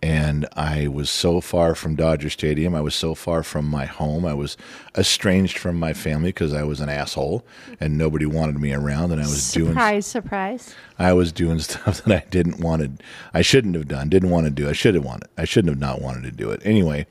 [0.00, 2.74] And I was so far from Dodger Stadium.
[2.74, 4.24] I was so far from my home.
[4.24, 4.56] I was
[4.96, 7.44] estranged from my family because I was an asshole
[7.80, 9.10] and nobody wanted me around.
[9.10, 10.74] And I was doing Surprise, surprise.
[10.98, 13.04] I was doing stuff that I didn't want to,
[13.34, 14.68] I shouldn't have done, didn't want to do.
[14.68, 17.06] I should have wanted, I shouldn't have not wanted to do it anyway.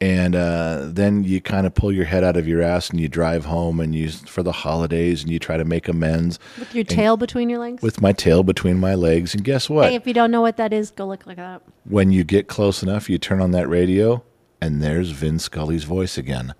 [0.00, 3.08] And uh, then you kind of pull your head out of your ass and you
[3.08, 6.84] drive home and you for the holidays and you try to make amends With your
[6.84, 7.82] tail between your legs.
[7.82, 9.34] with my tail between my legs.
[9.34, 9.88] And guess what?
[9.88, 11.56] hey, if you don't know what that is, go look like that.
[11.56, 11.62] up.
[11.84, 14.22] when you get close enough, you turn on that radio,
[14.60, 16.54] and there's Vin Scully's voice again.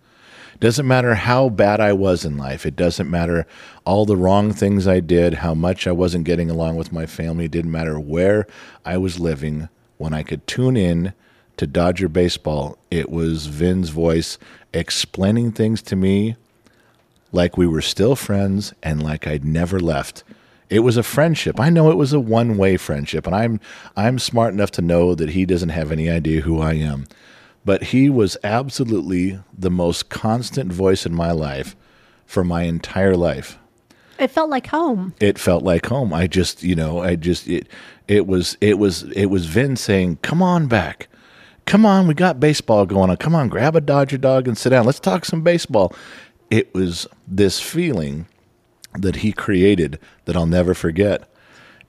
[0.61, 2.65] Doesn't matter how bad I was in life.
[2.65, 3.47] It doesn't matter
[3.85, 7.47] all the wrong things I did, how much I wasn't getting along with my family.
[7.47, 8.47] It didn't matter where
[8.85, 9.69] I was living.
[9.97, 11.13] When I could tune in
[11.57, 14.39] to Dodger baseball, it was Vin's voice
[14.73, 16.37] explaining things to me
[17.33, 20.25] like we were still friends and like I'd never left.
[20.71, 21.61] It was a friendship.
[21.61, 23.61] I know it was a one-way friendship and I'm
[23.97, 27.07] I'm smart enough to know that he doesn't have any idea who I am.
[27.65, 31.75] But he was absolutely the most constant voice in my life
[32.27, 33.59] for my entire life
[34.19, 35.15] It felt like home.
[35.21, 36.13] it felt like home.
[36.13, 37.69] I just, you know, I just it
[38.09, 41.09] it was it was it was Vin saying, "Come on back.
[41.67, 43.17] Come on, we got baseball going on.
[43.17, 44.87] Come on, grab a Dodger dog and sit down.
[44.87, 45.95] Let's talk some baseball."
[46.51, 48.27] It was this feeling
[48.95, 51.29] that he created that I'll never forget.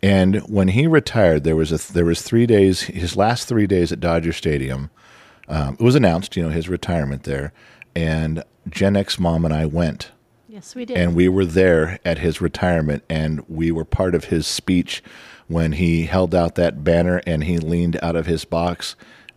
[0.01, 3.91] And when he retired, there was a there was 3 days his last 3 days
[3.91, 4.89] at Dodger Stadium.
[5.47, 7.51] Um, it was announced, you know, his retirement there,
[7.95, 10.11] and Gen X mom and I went
[10.47, 10.97] Yes, we did.
[10.97, 15.03] and we were there at his retirement and we were part of his speech
[15.47, 18.95] when he held out that banner and he leaned out of his box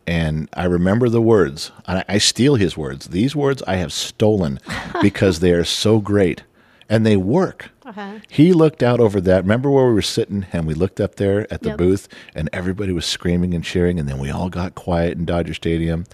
[0.08, 3.92] and i remember the words and I, I steal his words these words i have
[3.92, 4.58] stolen
[5.02, 6.42] because they are so great
[6.88, 8.18] and they work Uh-huh.
[8.30, 11.40] he looked out over that remember where we were sitting and we looked up there
[11.52, 11.78] at the Yep.
[11.78, 15.54] booth and everybody was screaming and cheering and then we all got quiet in dodger
[15.54, 16.04] stadium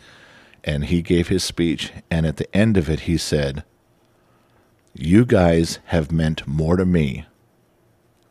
[0.64, 3.62] and he gave his speech and at the end of it he said
[4.94, 7.26] you guys have meant more to me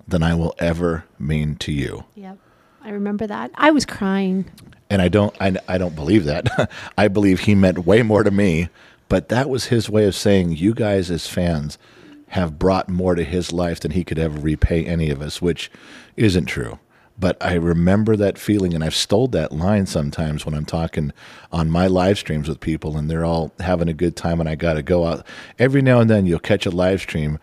[0.08, 2.04] than I will ever mean to you.
[2.16, 2.38] Yep.
[2.84, 3.52] I remember that.
[3.56, 4.46] I was crying.
[4.94, 6.70] And I don't I, I don't believe that.
[7.00, 8.70] I believe he meant way more to me,
[9.10, 11.80] but that was his way of saying you guys as fans
[12.28, 15.72] have brought more to his life than he could ever repay any of us, which
[16.16, 16.78] isn't true.
[17.18, 21.12] But I remember that feeling, and I've stole that line sometimes when I'm talking
[21.52, 24.54] on my live streams with people, and they're all having a good time, and I
[24.54, 25.26] got to go out.
[25.58, 27.40] Every now and then, you'll catch a live stream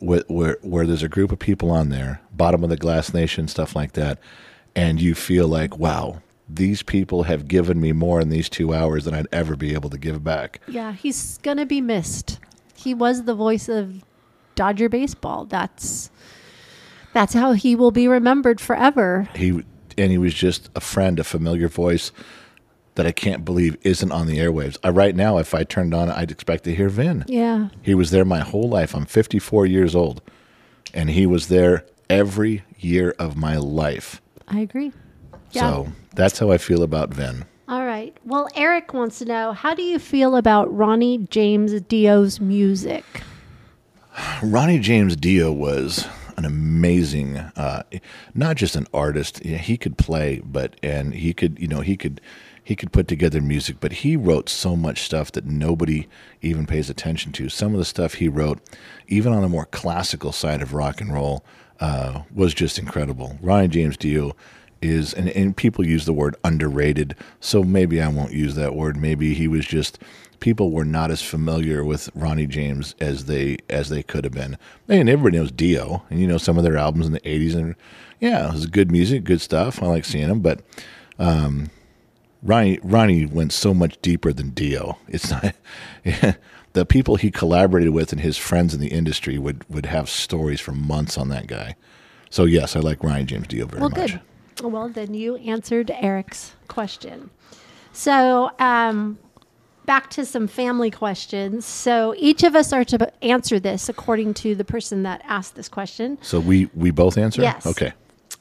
[0.00, 3.48] where, where where there's a group of people on there, bottom of the glass nation,
[3.48, 4.18] stuff like that,
[4.76, 9.04] and you feel like, wow, these people have given me more in these two hours
[9.04, 10.60] than I'd ever be able to give back.
[10.68, 12.38] Yeah, he's going to be missed.
[12.74, 14.04] He was the voice of
[14.54, 15.46] Dodger baseball.
[15.46, 16.10] That's
[17.12, 19.28] that's how he will be remembered forever.
[19.34, 19.64] He
[19.96, 22.12] and he was just a friend, a familiar voice
[22.96, 24.76] that I can't believe isn't on the airwaves.
[24.84, 27.24] I, right now, if I turned on, I'd expect to hear Vin.
[27.26, 27.68] Yeah.
[27.82, 28.94] He was there my whole life.
[28.94, 30.22] I'm 54 years old,
[30.92, 34.20] and he was there every year of my life.
[34.46, 34.92] I agree.
[35.54, 35.70] Yeah.
[35.70, 37.44] So that's how I feel about Vin.
[37.68, 38.14] All right.
[38.24, 43.04] Well, Eric wants to know how do you feel about Ronnie James Dio's music?
[44.42, 47.84] Ronnie James Dio was an amazing, uh,
[48.34, 49.42] not just an artist.
[49.42, 52.20] He could play, but and he could, you know, he could
[52.62, 53.76] he could put together music.
[53.80, 56.06] But he wrote so much stuff that nobody
[56.42, 57.48] even pays attention to.
[57.48, 58.58] Some of the stuff he wrote,
[59.08, 61.44] even on the more classical side of rock and roll,
[61.80, 63.38] uh, was just incredible.
[63.40, 64.36] Ronnie James Dio
[64.84, 67.16] is, and, and people use the word underrated.
[67.40, 68.96] So maybe I won't use that word.
[68.96, 69.98] Maybe he was just
[70.40, 74.58] people were not as familiar with Ronnie James as they as they could have been.
[74.88, 77.74] And everybody knows Dio, and you know some of their albums in the '80s, and
[78.20, 79.82] yeah, it was good music, good stuff.
[79.82, 80.60] I like seeing them, but
[81.18, 81.70] um,
[82.42, 84.98] Ronnie Ronnie went so much deeper than Dio.
[85.08, 85.54] It's not
[86.74, 90.60] the people he collaborated with and his friends in the industry would would have stories
[90.60, 91.76] for months on that guy.
[92.30, 94.12] So yes, I like Ronnie James Dio very Well, much.
[94.12, 94.20] good.
[94.62, 97.30] Well, then you answered Eric's question.
[97.92, 99.18] So, um,
[99.84, 101.64] back to some family questions.
[101.64, 105.68] So, each of us are to answer this according to the person that asked this
[105.68, 106.18] question.
[106.22, 107.42] So we we both answer.
[107.42, 107.66] Yes.
[107.66, 107.92] Okay.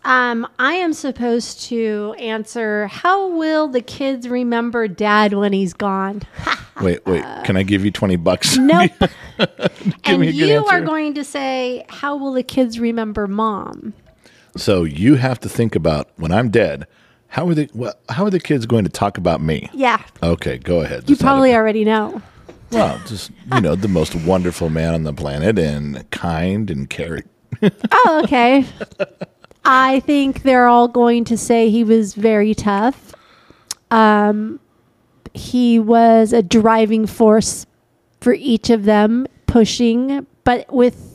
[0.05, 6.23] Um, I am supposed to answer How will the kids remember dad when he's gone?
[6.81, 7.23] Wait, wait.
[7.43, 8.57] Can I give you twenty bucks?
[8.63, 8.91] Nope.
[10.05, 13.93] and me a good you are going to say, How will the kids remember mom?
[14.55, 16.87] So you have to think about when I'm dead.
[17.27, 19.69] How are the well, how are the kids going to talk about me?
[19.73, 20.03] Yeah.
[20.21, 21.09] Okay, go ahead.
[21.09, 21.55] You probably it.
[21.55, 22.21] already know.
[22.71, 27.23] well, just you know, the most wonderful man on the planet and kind and caring.
[27.91, 28.65] Oh, okay.
[29.63, 33.13] I think they're all going to say he was very tough.
[33.89, 34.59] Um,
[35.33, 37.65] he was a driving force
[38.19, 41.12] for each of them, pushing, but with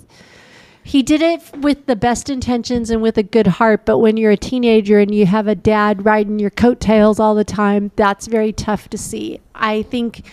[0.89, 3.85] he did it with the best intentions and with a good heart.
[3.85, 7.45] But when you're a teenager and you have a dad riding your coattails all the
[7.45, 9.39] time, that's very tough to see.
[9.55, 10.25] I think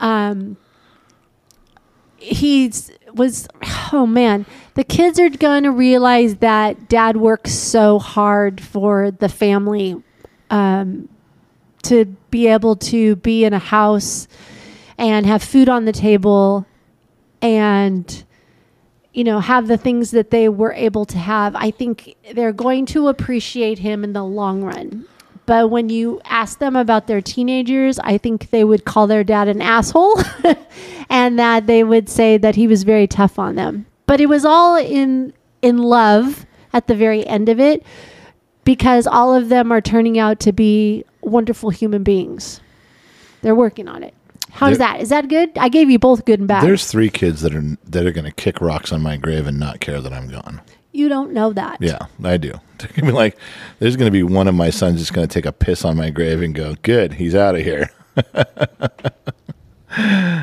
[0.00, 0.56] um,
[2.16, 3.46] he's was
[3.92, 4.44] oh man
[4.74, 10.02] the kids are going to realize that dad works so hard for the family
[10.50, 11.08] um,
[11.84, 14.26] to be able to be in a house
[14.98, 16.66] and have food on the table
[17.40, 18.25] and
[19.16, 22.84] you know have the things that they were able to have i think they're going
[22.84, 25.06] to appreciate him in the long run.
[25.46, 29.48] But when you ask them about their teenagers i think they would call their dad
[29.48, 30.20] an asshole
[31.08, 33.86] and that they would say that he was very tough on them.
[34.06, 37.84] But it was all in in love at the very end of it
[38.64, 42.60] because all of them are turning out to be wonderful human beings.
[43.40, 44.14] They're working on it
[44.52, 47.10] how's There- that is that good i gave you both good and bad There's three
[47.10, 50.00] kids that are that are going to kick rocks on my grave and not care
[50.00, 50.60] that I'm gone.
[50.92, 52.52] you don't know that Yeah, I do.
[52.78, 53.36] They're gonna be like,
[53.78, 55.96] there's going to be one of my sons just going to take a piss on
[55.96, 57.90] my grave and go, "Good, he's out of here."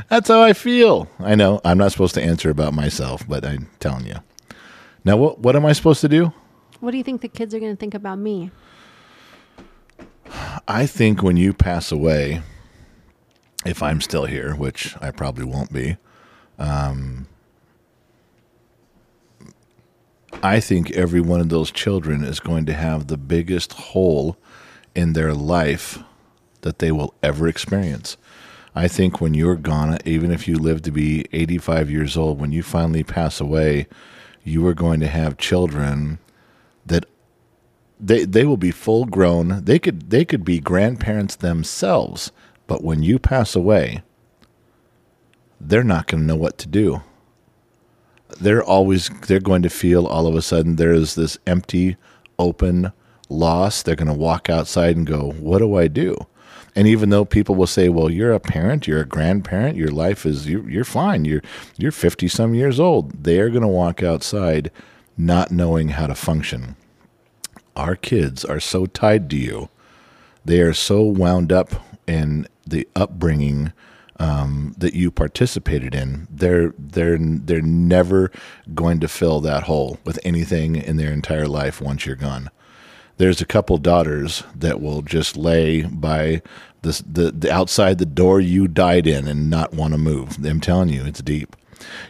[0.10, 1.08] That's how I feel.
[1.20, 4.16] I know I'm not supposed to answer about myself, but I'm telling you.
[5.06, 6.34] Now, what what am I supposed to do?
[6.80, 8.52] what do you think the kids are going to think about me
[10.68, 12.42] I think when you pass away,
[13.66, 15.98] if I'm still here, which I probably won't be,
[16.60, 17.28] um,
[20.42, 24.38] I think every one of those children is going to have the biggest hole
[24.96, 26.00] in their life
[26.62, 28.18] that they will ever experience.
[28.76, 32.52] I think when you're gone, even if you live to be 85 years old, when
[32.52, 33.88] you finally pass away,
[34.44, 36.20] you are going to have children
[36.86, 37.06] that
[38.00, 39.64] they they will be full grown.
[39.64, 42.32] They could they could be grandparents themselves,
[42.68, 44.02] but when you pass away,
[45.60, 47.02] they're not going to know what to do.
[48.40, 51.98] They're always they're going to feel all of a sudden there is this empty,
[52.40, 52.92] open
[53.30, 53.84] loss.
[53.84, 56.18] They're going to walk outside and go, "What do I do?"
[56.76, 60.26] And even though people will say, "Well, you're a parent, you're a grandparent, your life
[60.26, 61.26] is you're, you're fine.
[61.26, 61.44] You're
[61.78, 64.72] you're 50 some years old." They are going to walk outside
[65.16, 66.76] not knowing how to function
[67.76, 69.70] our kids are so tied to you.
[70.46, 71.74] They are so wound up
[72.08, 73.74] in the upbringing
[74.20, 76.28] um, that you participated in.
[76.30, 78.32] They're they're they're never
[78.74, 82.50] going to fill that hole with anything in their entire life once you're gone.
[83.18, 86.42] There's a couple daughters that will just lay by
[86.82, 90.44] the the outside the door you died in and not want to move.
[90.46, 91.56] I'm telling you, it's deep.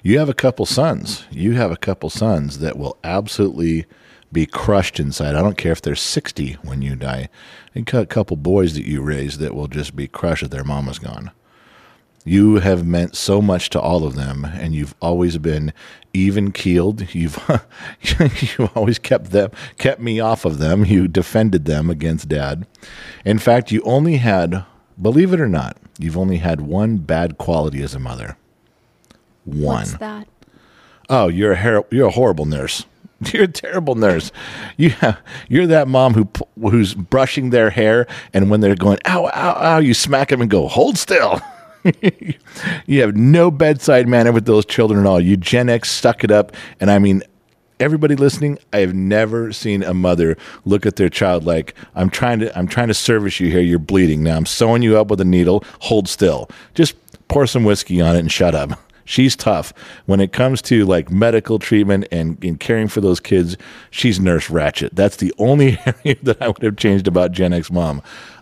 [0.03, 1.25] You have a couple sons.
[1.31, 3.85] You have a couple sons that will absolutely
[4.33, 5.35] be crushed inside.
[5.35, 7.29] I don't care if they're 60 when you die.
[7.75, 10.99] And a couple boys that you raise that will just be crushed if their mama's
[10.99, 11.31] gone.
[12.25, 15.73] You have meant so much to all of them, and you've always been
[16.13, 17.13] even keeled.
[17.13, 17.37] You've
[18.19, 20.85] you've always kept them kept me off of them.
[20.85, 22.65] You defended them against dad.
[23.25, 24.63] In fact, you only had,
[25.01, 28.37] believe it or not, you've only had one bad quality as a mother.
[29.43, 29.75] One.
[29.79, 30.27] What's that?
[31.09, 32.85] Oh, you're a her- you're a horrible nurse.
[33.31, 34.31] You're a terrible nurse.
[34.77, 35.19] You have,
[35.49, 36.27] you're that mom who
[36.59, 40.49] who's brushing their hair, and when they're going ow ow ow, you smack them and
[40.49, 41.41] go hold still.
[42.85, 45.19] you have no bedside manner with those children at all.
[45.19, 47.23] You Gen X stuck it up, and I mean,
[47.79, 52.39] everybody listening, I have never seen a mother look at their child like I'm trying
[52.39, 53.61] to I'm trying to service you here.
[53.61, 54.37] You're bleeding now.
[54.37, 55.63] I'm sewing you up with a needle.
[55.81, 56.49] Hold still.
[56.73, 56.95] Just
[57.27, 58.79] pour some whiskey on it and shut up.
[59.05, 59.73] She's tough
[60.05, 63.57] when it comes to like medical treatment and, and caring for those kids.
[63.91, 64.91] She's nurse Ratched.
[64.93, 68.01] That's the only area that I would have changed about Gen X mom.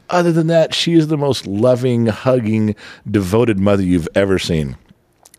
[0.10, 2.76] Other than that, she is the most loving, hugging,
[3.10, 4.76] devoted mother you've ever seen.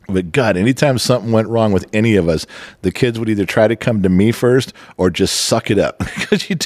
[0.09, 2.47] But God, anytime something went wrong with any of us,
[2.83, 6.03] the kids would either try to come to me first or just suck it up.
[6.23, 6.57] Because you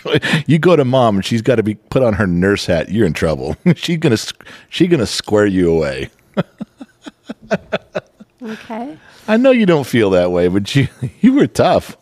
[0.47, 2.91] you go to mom and she's got to be put on her nurse hat.
[2.91, 3.57] You're in trouble.
[3.75, 4.19] she's gonna
[4.69, 6.11] she's gonna square you away.
[8.53, 8.99] Okay.
[9.29, 10.89] I know you don't feel that way, but you
[11.21, 11.97] you were tough,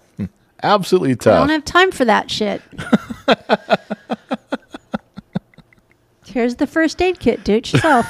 [0.63, 1.35] absolutely tough.
[1.35, 2.63] I don't have time for that shit.
[6.27, 7.45] Here's the first aid kit.
[7.45, 8.07] Do it yourself.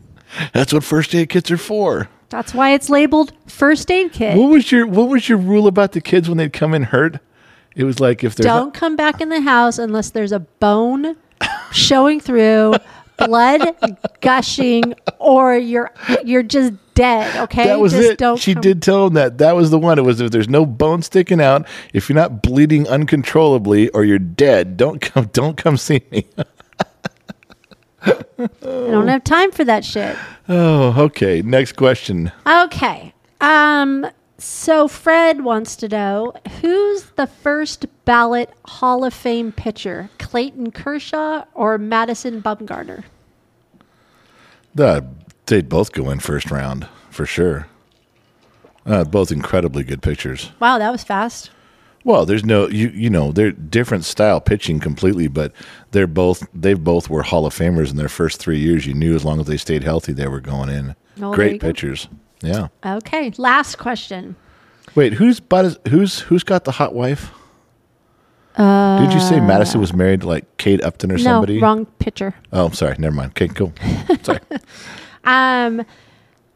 [0.52, 2.08] That's what first aid kits are for.
[2.28, 4.36] That's why it's labeled first aid kit.
[4.36, 7.20] What was your What was your rule about the kids when they'd come in hurt?
[7.76, 11.16] It was like if they're Don't come back in the house unless there's a bone
[11.72, 12.74] showing through,
[13.18, 13.76] blood
[14.20, 15.90] gushing, or you're
[16.24, 17.36] you're just dead.
[17.44, 18.38] Okay, That was just it.
[18.38, 19.38] She come- did tell him that.
[19.38, 19.98] That was the one.
[19.98, 24.18] It was if there's no bone sticking out, if you're not bleeding uncontrollably, or you're
[24.18, 25.28] dead, don't come.
[25.32, 26.26] Don't come see me.
[28.02, 28.14] I
[28.62, 30.16] don't have time for that shit.
[30.48, 31.42] Oh, okay.
[31.42, 32.30] Next question.
[32.46, 33.12] Okay.
[33.40, 34.06] Um.
[34.38, 41.44] So Fred wants to know who's the first ballot Hall of Fame pitcher, Clayton Kershaw
[41.54, 43.04] or Madison Bumgarner?
[44.74, 45.06] The,
[45.46, 47.66] they'd both go in first round for sure.
[48.84, 50.50] Uh, both incredibly good pitchers.
[50.60, 51.50] Wow, that was fast.
[52.04, 55.52] Well, there's no you you know they're different style pitching completely, but
[55.90, 58.86] they're both they both were Hall of Famers in their first three years.
[58.86, 60.94] You knew as long as they stayed healthy, they were going in.
[61.20, 61.66] Oh, Great go.
[62.46, 62.68] Yeah.
[62.84, 63.32] Okay.
[63.36, 64.36] Last question.
[64.94, 67.30] Wait, who's but who's who's got the hot wife?
[68.56, 71.56] Uh, Did you say Madison was married to like Kate Upton or somebody?
[71.56, 72.34] No, wrong pitcher.
[72.52, 72.96] Oh, I'm sorry.
[72.98, 73.30] Never mind.
[73.32, 73.74] Okay, cool.
[74.22, 74.40] sorry.
[75.24, 75.84] Um,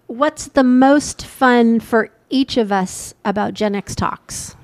[0.06, 4.56] what's the most fun for each of us about Gen X talks?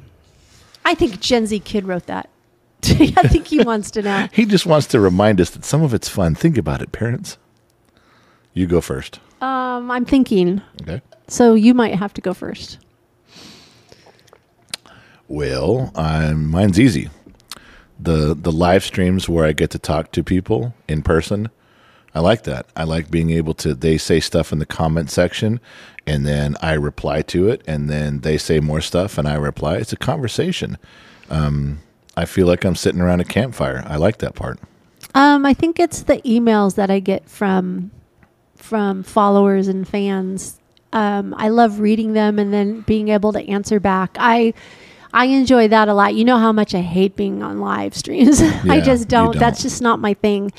[0.86, 2.30] I think Gen Z kid wrote that.
[2.84, 4.28] I think he wants to know.
[4.32, 6.34] He just wants to remind us that some of it's fun.
[6.34, 7.36] Think about it, parents.
[8.54, 9.20] You go first.
[9.42, 10.62] Um, I'm thinking.
[10.82, 11.02] Okay.
[11.28, 12.78] So you might have to go first.
[15.28, 17.10] Well, um, mine's easy.
[17.98, 21.50] The the live streams where I get to talk to people in person.
[22.14, 22.66] I like that.
[22.76, 25.60] I like being able to they say stuff in the comment section
[26.06, 29.76] and then I reply to it and then they say more stuff and I reply.
[29.76, 30.78] It's a conversation.
[31.28, 31.80] Um,
[32.16, 33.84] I feel like I'm sitting around a campfire.
[33.86, 34.60] I like that part.
[35.14, 37.90] Um, I think it's the emails that I get from
[38.54, 40.58] from followers and fans.
[40.96, 44.16] Um, I love reading them and then being able to answer back.
[44.18, 44.54] I
[45.12, 46.14] I enjoy that a lot.
[46.14, 48.40] You know how much I hate being on live streams.
[48.64, 49.38] I just don't.
[49.38, 49.62] That's don't.
[49.70, 50.52] just not my thing.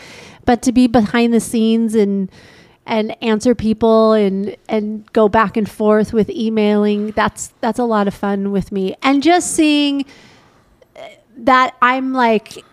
[0.46, 2.32] But to be behind the scenes and
[2.86, 8.08] and answer people and and go back and forth with emailing, that's that's a lot
[8.08, 8.96] of fun with me.
[9.02, 10.06] And just seeing
[11.36, 12.64] that I'm like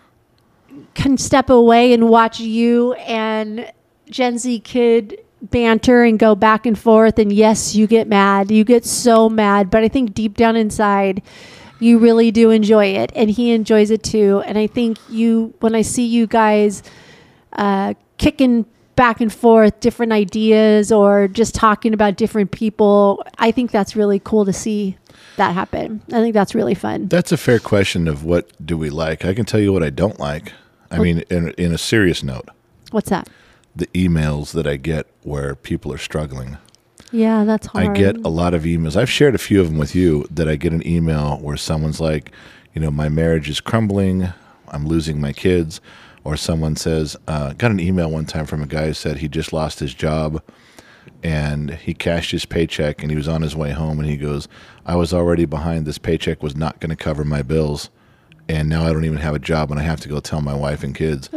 [0.93, 3.71] can step away and watch you and
[4.07, 7.19] Gen Z kid banter and go back and forth.
[7.19, 8.51] And yes, you get mad.
[8.51, 9.69] You get so mad.
[9.69, 11.21] But I think deep down inside,
[11.79, 13.11] you really do enjoy it.
[13.15, 14.41] And he enjoys it too.
[14.45, 16.83] And I think you, when I see you guys
[17.53, 18.65] uh, kicking
[18.95, 24.19] back and forth different ideas or just talking about different people, I think that's really
[24.19, 24.97] cool to see
[25.35, 26.01] that happen.
[26.07, 27.07] I think that's really fun.
[27.09, 29.25] That's a fair question of what do we like.
[29.25, 30.53] I can tell you what I don't like.
[30.91, 32.47] I mean, in, in a serious note,
[32.91, 33.27] What's that?
[33.75, 36.57] The emails that I get where people are struggling.
[37.11, 37.87] Yeah, that's hard.
[37.89, 38.95] I get a lot of emails.
[38.95, 41.99] I've shared a few of them with you that I get an email where someone's
[42.01, 42.31] like,
[42.73, 44.29] you know, my marriage is crumbling.
[44.69, 45.79] I'm losing my kids.
[46.23, 49.27] Or someone says, uh, got an email one time from a guy who said he
[49.27, 50.41] just lost his job
[51.23, 54.47] and he cashed his paycheck and he was on his way home and he goes,
[54.85, 55.85] I was already behind.
[55.85, 57.89] This paycheck was not going to cover my bills.
[58.49, 60.53] and now I don't even have a job, and I have to go tell my
[60.53, 61.29] wife and kids,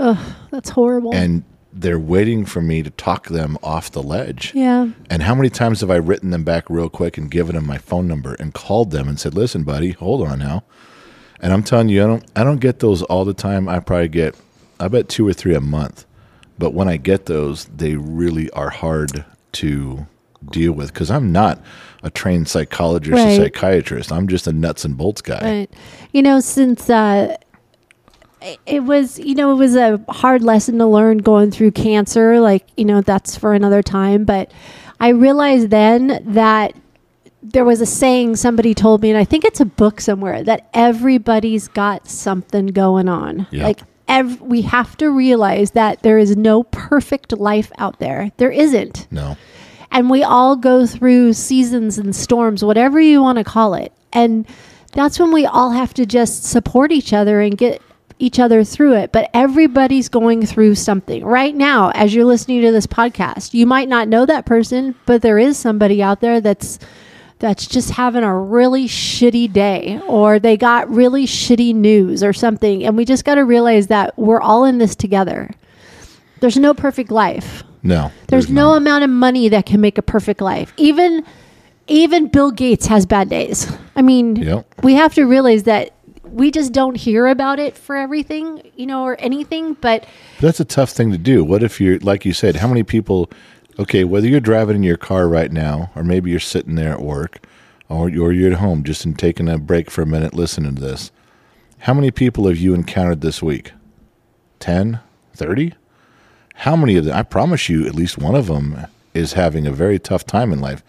[0.50, 1.14] That's horrible.
[1.14, 1.42] and
[1.72, 4.52] they're waiting for me to talk them off the ledge.
[4.54, 4.88] yeah.
[5.10, 7.78] And how many times have I written them back real quick and given them my
[7.78, 10.64] phone number and called them and said, "Listen, buddy, hold on now."
[11.40, 13.68] And I'm telling you, I don't I don't get those all the time.
[13.68, 14.34] I probably get
[14.80, 16.04] I bet two or three a month.
[16.58, 20.06] But when I get those, they really are hard to
[20.50, 21.60] deal with because I'm not
[22.02, 23.38] a trained psychologist Right.
[23.38, 24.10] or psychiatrist.
[24.10, 25.40] I'm just a nuts and bolts guy.
[25.42, 25.70] Right.
[26.12, 27.36] You know, since uh,
[28.66, 32.40] it- was, you know, it was a hard lesson to learn going through cancer.
[32.40, 34.24] Like, you know, that's for another time.
[34.24, 34.50] But
[35.00, 36.74] I realized then that
[37.42, 40.68] there was a saying somebody told me, and I think it's a book somewhere, that
[40.74, 43.46] everybody's got something going on.
[43.50, 43.64] Yeah.
[43.64, 48.32] Like, ev- we have to realize that there is no perfect life out there.
[48.38, 49.36] There isn't No.
[49.90, 53.92] and we all go through seasons and storms, whatever you want to call it.
[54.12, 54.46] And
[54.92, 57.80] that's when we all have to just support each other and get
[58.18, 59.12] each other through it.
[59.12, 63.54] But everybody's going through something right now as you're listening to this podcast.
[63.54, 66.78] You might not know that person, but there is somebody out there that's
[67.40, 72.84] that's just having a really shitty day or they got really shitty news or something
[72.84, 75.48] and we just got to realize that we're all in this together.
[76.40, 77.62] There's no perfect life.
[77.84, 78.10] No.
[78.26, 80.72] There's, no amount of money that can make a perfect life.
[80.76, 81.24] Even
[81.86, 83.70] even Bill Gates has bad days.
[83.96, 84.66] I mean, Yep.
[84.82, 85.92] we have to realize that
[86.32, 90.06] we just don't hear about it for everything, you know, or anything, but
[90.40, 91.44] That's a tough thing to do.
[91.44, 93.30] What if you're, like you said, how many people,
[93.78, 97.02] okay, whether you're driving in your car right now, or maybe you're sitting there at
[97.02, 97.46] work,
[97.88, 101.10] or, you're at home just in taking a break for a minute listening to this,
[101.78, 103.72] how many people have you encountered this week?
[104.60, 105.00] 10,
[105.34, 105.74] 30?
[106.54, 109.72] How many of them, I promise you, at least one of them is having a
[109.72, 110.82] very tough time in life.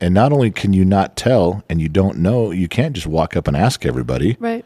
[0.00, 3.36] And not only can you not tell and you don't know, you can't just walk
[3.36, 4.36] up and ask everybody.
[4.40, 4.64] right.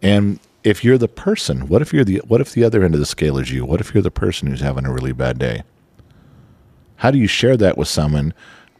[0.00, 3.00] And if you're the person, what if you're the what if the other end of
[3.00, 3.64] the scale is you?
[3.64, 5.62] What if you're the person who's having a really bad day?
[6.96, 8.32] How do you share that with someone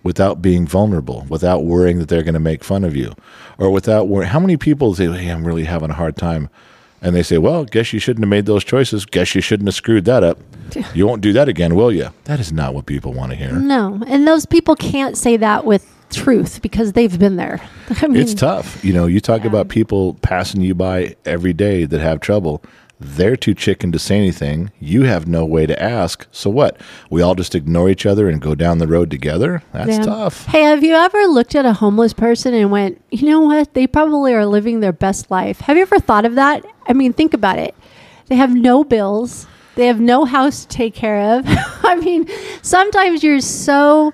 [0.02, 3.14] without being vulnerable, without worrying that they're going to make fun of you,
[3.58, 4.30] or without worrying?
[4.30, 6.48] How many people say, "Hey, I'm really having a hard time,"
[7.03, 9.07] and they say, "Well, guess you shouldn't have made those choices.
[9.07, 10.38] Guess you shouldn't have screwed that up.
[10.94, 13.53] You won't do that again, will you?" That is not what people want to hear.
[13.53, 14.03] No.
[14.07, 17.61] And those people can't say that with truth because they've been there.
[18.03, 18.84] I mean, It's tough.
[18.84, 22.62] You know, you talk about people passing you by every day that have trouble.
[23.01, 24.72] They're too chicken to say anything.
[24.80, 26.26] You have no way to ask.
[26.32, 26.80] So what?
[27.11, 29.62] We all just ignore each other and go down the road together?
[29.72, 30.46] That's tough.
[30.46, 33.74] Hey, have you ever looked at a homeless person and went, you know what?
[33.74, 35.61] They probably are living their best life.
[35.61, 36.64] Have you ever thought of that?
[36.88, 37.74] I mean, think about it.
[38.26, 39.46] They have no bills,
[39.76, 41.44] they have no house to take care of.
[41.84, 42.28] I mean,
[42.62, 44.12] sometimes you're so,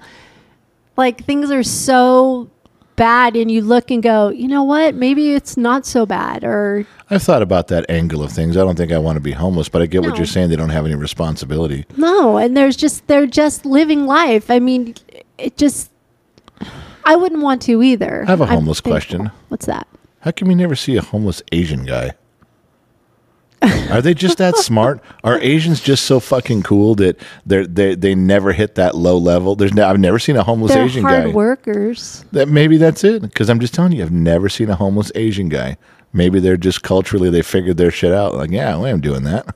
[0.97, 2.51] like, things are so
[2.97, 4.95] bad, and you look and go, you know what?
[4.95, 6.45] Maybe it's not so bad.
[6.45, 8.57] Or, I've thought about that angle of things.
[8.57, 10.51] I don't think I want to be homeless, but I get what you're saying.
[10.51, 11.84] They don't have any responsibility.
[11.97, 12.38] no.
[12.38, 14.51] And there's just, they're just living life.
[14.51, 14.95] I mean,
[15.38, 15.90] it just,
[17.05, 18.22] I wouldn't want to either.
[18.22, 19.30] I have a homeless question.
[19.49, 19.86] What's that?
[20.20, 22.12] How come you never see a homeless Asian guy?
[23.91, 25.01] Are they just that smart?
[25.23, 29.57] Are Asians just so fucking cool that they they they never hit that low level?
[29.57, 31.31] There's no, I've never seen a homeless They're Asian hard guy.
[31.31, 32.25] workers.
[32.33, 33.23] That maybe that's it.
[33.23, 35.77] Because I'm just telling you, I've never seen a homeless Asian guy.
[36.12, 38.35] Maybe they're just culturally they figured their shit out.
[38.35, 39.47] Like, yeah, well, I'm doing that.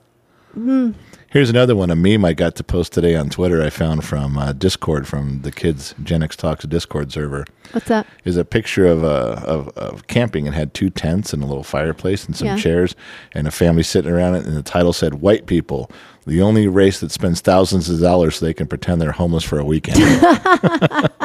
[0.59, 0.93] Mm-hmm.
[1.31, 3.63] Here's another one, a meme I got to post today on Twitter.
[3.63, 7.45] I found from uh, Discord from the kids Gen X Talks Discord server.
[7.73, 8.07] What's that?
[8.25, 11.63] Is a picture of uh, of, of camping and had two tents and a little
[11.65, 12.57] fireplace and some Yeah.
[12.57, 12.97] chairs
[13.33, 14.47] and a family sitting around it.
[14.47, 15.91] And the title said, "White people,
[16.27, 19.59] the only race that spends thousands of dollars so they can pretend they're homeless for
[19.59, 19.99] a weekend."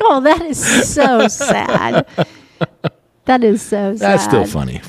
[0.00, 2.06] Oh, that is so sad.
[3.24, 3.98] That is so sad.
[3.98, 4.82] That's still funny.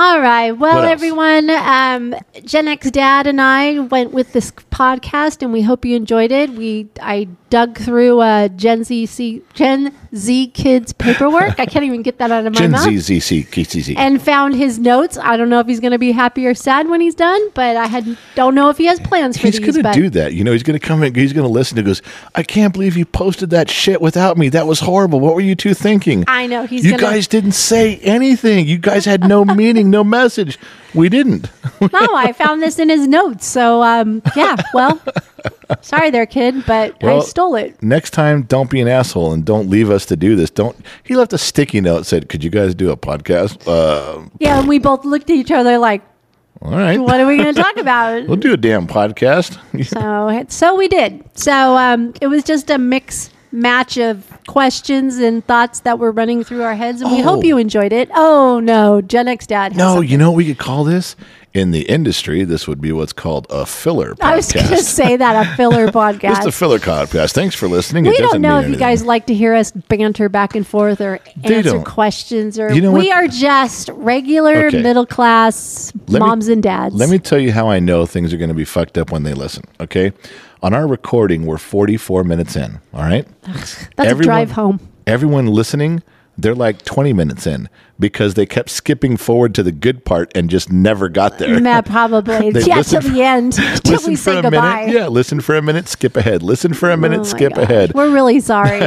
[0.00, 0.52] All right.
[0.52, 5.84] Well, everyone, um, Gen X Dad and I went with this podcast, and we hope
[5.84, 6.50] you enjoyed it.
[6.50, 11.58] We I dug through uh, Gen Z C, Gen Z kids paperwork.
[11.58, 12.62] I can't even get that out of my mind.
[12.62, 12.84] Gen mouth.
[12.84, 13.96] Z Z C C Z.
[13.96, 15.18] and found his notes.
[15.18, 17.76] I don't know if he's going to be happy or sad when he's done, but
[17.76, 19.76] I had don't know if he has plans for He's these.
[19.76, 20.32] going to do that.
[20.32, 22.02] You know, he's going to come in, he's going to listen and goes,
[22.36, 24.48] I can't believe you posted that shit without me.
[24.50, 25.18] That was horrible.
[25.18, 26.22] What were you two thinking?
[26.28, 28.68] I know he's you gonna- guys didn't say anything.
[28.68, 30.58] You guys had no meaning, no message.
[30.94, 31.50] We didn't.
[31.80, 33.46] no, I found this in his notes.
[33.46, 35.00] So, um, yeah, well,
[35.82, 37.82] sorry there, kid, but I stole it.
[37.82, 40.50] Next time, don't be an asshole and don't leave us to do this.
[40.50, 40.76] Don't.
[41.04, 44.68] He left a sticky note said, "Could you guys do a podcast?" Uh, Yeah, and
[44.68, 46.02] we both looked at each other like,
[46.62, 48.26] all right, what are we going to talk about?
[48.26, 49.58] we'll do a damn podcast.
[49.86, 51.22] So, so we did.
[51.34, 56.44] So, um, it was just a mix match of questions and thoughts that were running
[56.44, 57.46] through our heads, and we hope Oh.
[57.46, 58.10] you enjoyed it.
[58.14, 59.72] Oh no, Gen X Dad.
[59.72, 60.08] has No, something.
[60.10, 61.16] you know what we could call this?
[61.54, 64.22] In the industry, this would be what's called a filler podcast.
[64.24, 66.20] I was going to say that a filler podcast.
[66.36, 67.32] Just a filler podcast.
[67.32, 68.04] Thanks for listening.
[68.06, 71.00] It we don't know if you guys like to hear us banter back and forth
[71.00, 71.84] or They answer don't.
[71.84, 73.16] questions or You know we what?
[73.24, 74.82] are just regular Okay.
[74.82, 76.94] middle class Let me- moms and dads.
[76.94, 79.22] Let me tell you how I know things are going to be fucked up when
[79.22, 79.64] they listen.
[79.80, 80.12] Okay,
[80.62, 82.78] on our recording, we're 44 minutes in.
[82.92, 84.80] All right, That's everyone- a drive home.
[85.06, 86.02] Everyone listening,
[86.36, 87.70] they're like 20 minutes in
[88.00, 91.58] because they kept skipping forward to the good part and just never got there.
[91.60, 93.52] Matt probably yeah till the end
[93.84, 94.86] till we say goodbye.
[94.86, 94.94] minute.
[94.94, 96.42] Yeah, listen for a minute, skip ahead.
[96.42, 97.64] Listen for a oh minute, Oh skip gosh.
[97.64, 97.94] ahead.
[97.94, 98.80] We're really sorry.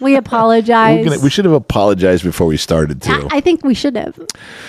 [0.00, 1.04] we apologize.
[1.04, 3.28] Gonna, we should have apologized before we started too.
[3.30, 4.18] I, I think we should have.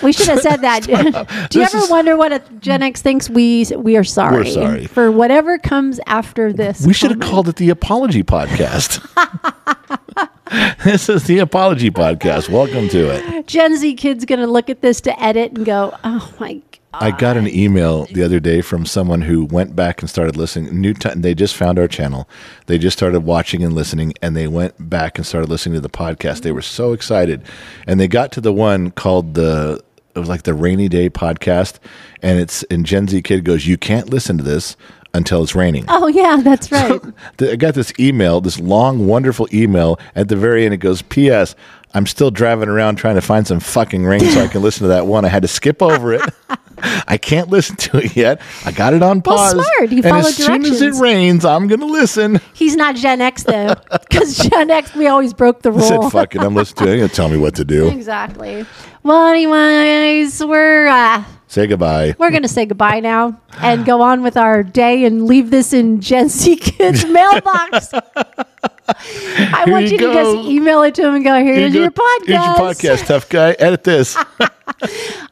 [0.02, 0.84] We should have said that.
[0.84, 3.28] Do you This ever is- wonder what a Gen X thinks?
[3.30, 4.38] We we are sorry.
[4.44, 4.86] We're sorry.
[4.86, 6.86] for whatever comes after this.
[6.86, 9.04] we should have called it the apology podcast.
[10.84, 12.48] this is the apology podcast.
[12.48, 13.46] Welcome to it.
[13.46, 17.10] Gen Z kids going to look at this to edit and go, "Oh my I
[17.10, 20.80] got an email the other day from someone who went back and started listening.
[20.80, 22.28] New time, they just found our channel.
[22.66, 25.88] They just started watching and listening, and they went back and started listening to the
[25.88, 26.42] podcast.
[26.42, 27.42] They were so excited,
[27.88, 29.82] and they got to the one called the
[30.14, 31.80] it was like the rainy day podcast,
[32.22, 34.76] and it's and Gen Z kid goes, "You can't listen to this
[35.14, 37.00] until it's raining." Oh yeah, that's right.
[37.38, 39.98] The- I got this email, this long, wonderful email.
[40.14, 41.54] At the very end, it goes, P.S.
[41.94, 44.88] I'm still driving around trying to find some fucking rain so I can listen to
[44.88, 45.24] that one.
[45.24, 46.22] I had to skip over it.
[46.82, 48.40] I can't listen to it yet.
[48.64, 49.54] I got it on pause.
[49.54, 49.90] Well, smart.
[49.90, 52.40] You and followed as soon as it rains, I'm going to listen.
[52.52, 56.10] He's not Gen X though, because Gen X we always broke the I said, rule.
[56.10, 56.42] fuck it.
[56.42, 56.88] I'm listening to it.
[56.88, 57.88] You're going to tell me what to do.
[57.88, 58.64] exactly.
[59.02, 62.14] Well, anyways, we're uh, Say goodbye.
[62.18, 66.00] we're gonna say goodbye now and go on with our day and leave this in
[66.00, 67.90] Gen Z kids' mailbox.
[68.88, 71.90] I want you you, to just email it to him and go, "Here's you your
[71.90, 73.52] podcast." Here's your podcast, tough guy.
[73.52, 74.16] Edit this.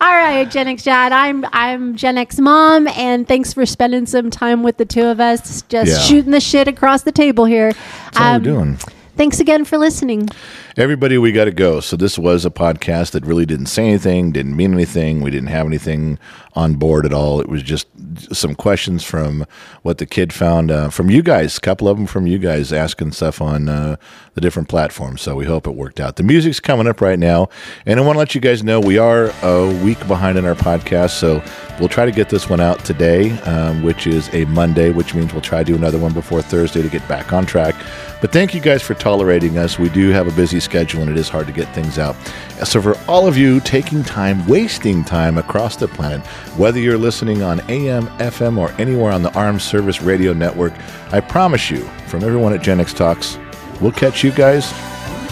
[0.00, 1.12] All right, Gen X Dad.
[1.12, 5.20] I'm I'm Gen X mom, and thanks for spending some time with the two of
[5.20, 5.98] us, just Yeah.
[5.98, 7.72] shooting the shit across the table here.
[7.72, 8.78] That's all Um, we're doing.
[9.16, 10.28] Thanks again for listening.
[10.74, 11.80] Everybody, we got to go.
[11.80, 15.20] So this was a podcast that really didn't say anything, didn't mean anything.
[15.20, 16.18] We didn't have anything
[16.54, 17.42] on board at all.
[17.42, 17.88] It was just
[18.34, 19.46] some questions from
[19.82, 21.58] what the kid found uh, from you guys.
[21.58, 23.96] A couple of them from you guys asking stuff on uh,
[24.32, 25.20] the different platforms.
[25.20, 26.16] So we hope it worked out.
[26.16, 27.50] The music's coming up right now,
[27.84, 30.54] and I want to let you guys know we are a week behind in our
[30.54, 31.10] podcast.
[31.10, 31.42] So
[31.78, 35.32] we'll try to get this one out today, um, which is a Monday, which means
[35.32, 37.74] we'll try to do another one before Thursday to get back on track.
[38.20, 39.78] But thank you guys for tolerating us.
[39.80, 42.16] We do have a busy schedule and it is hard to get things out.
[42.64, 46.24] So, for all of you taking time, wasting time across the planet,
[46.56, 50.72] whether you're listening on AM, FM, or anywhere on the Armed Service Radio Network,
[51.12, 53.38] I promise you, from everyone at Gen X Talks,
[53.80, 54.72] we'll catch you guys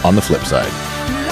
[0.05, 1.30] on the flip side.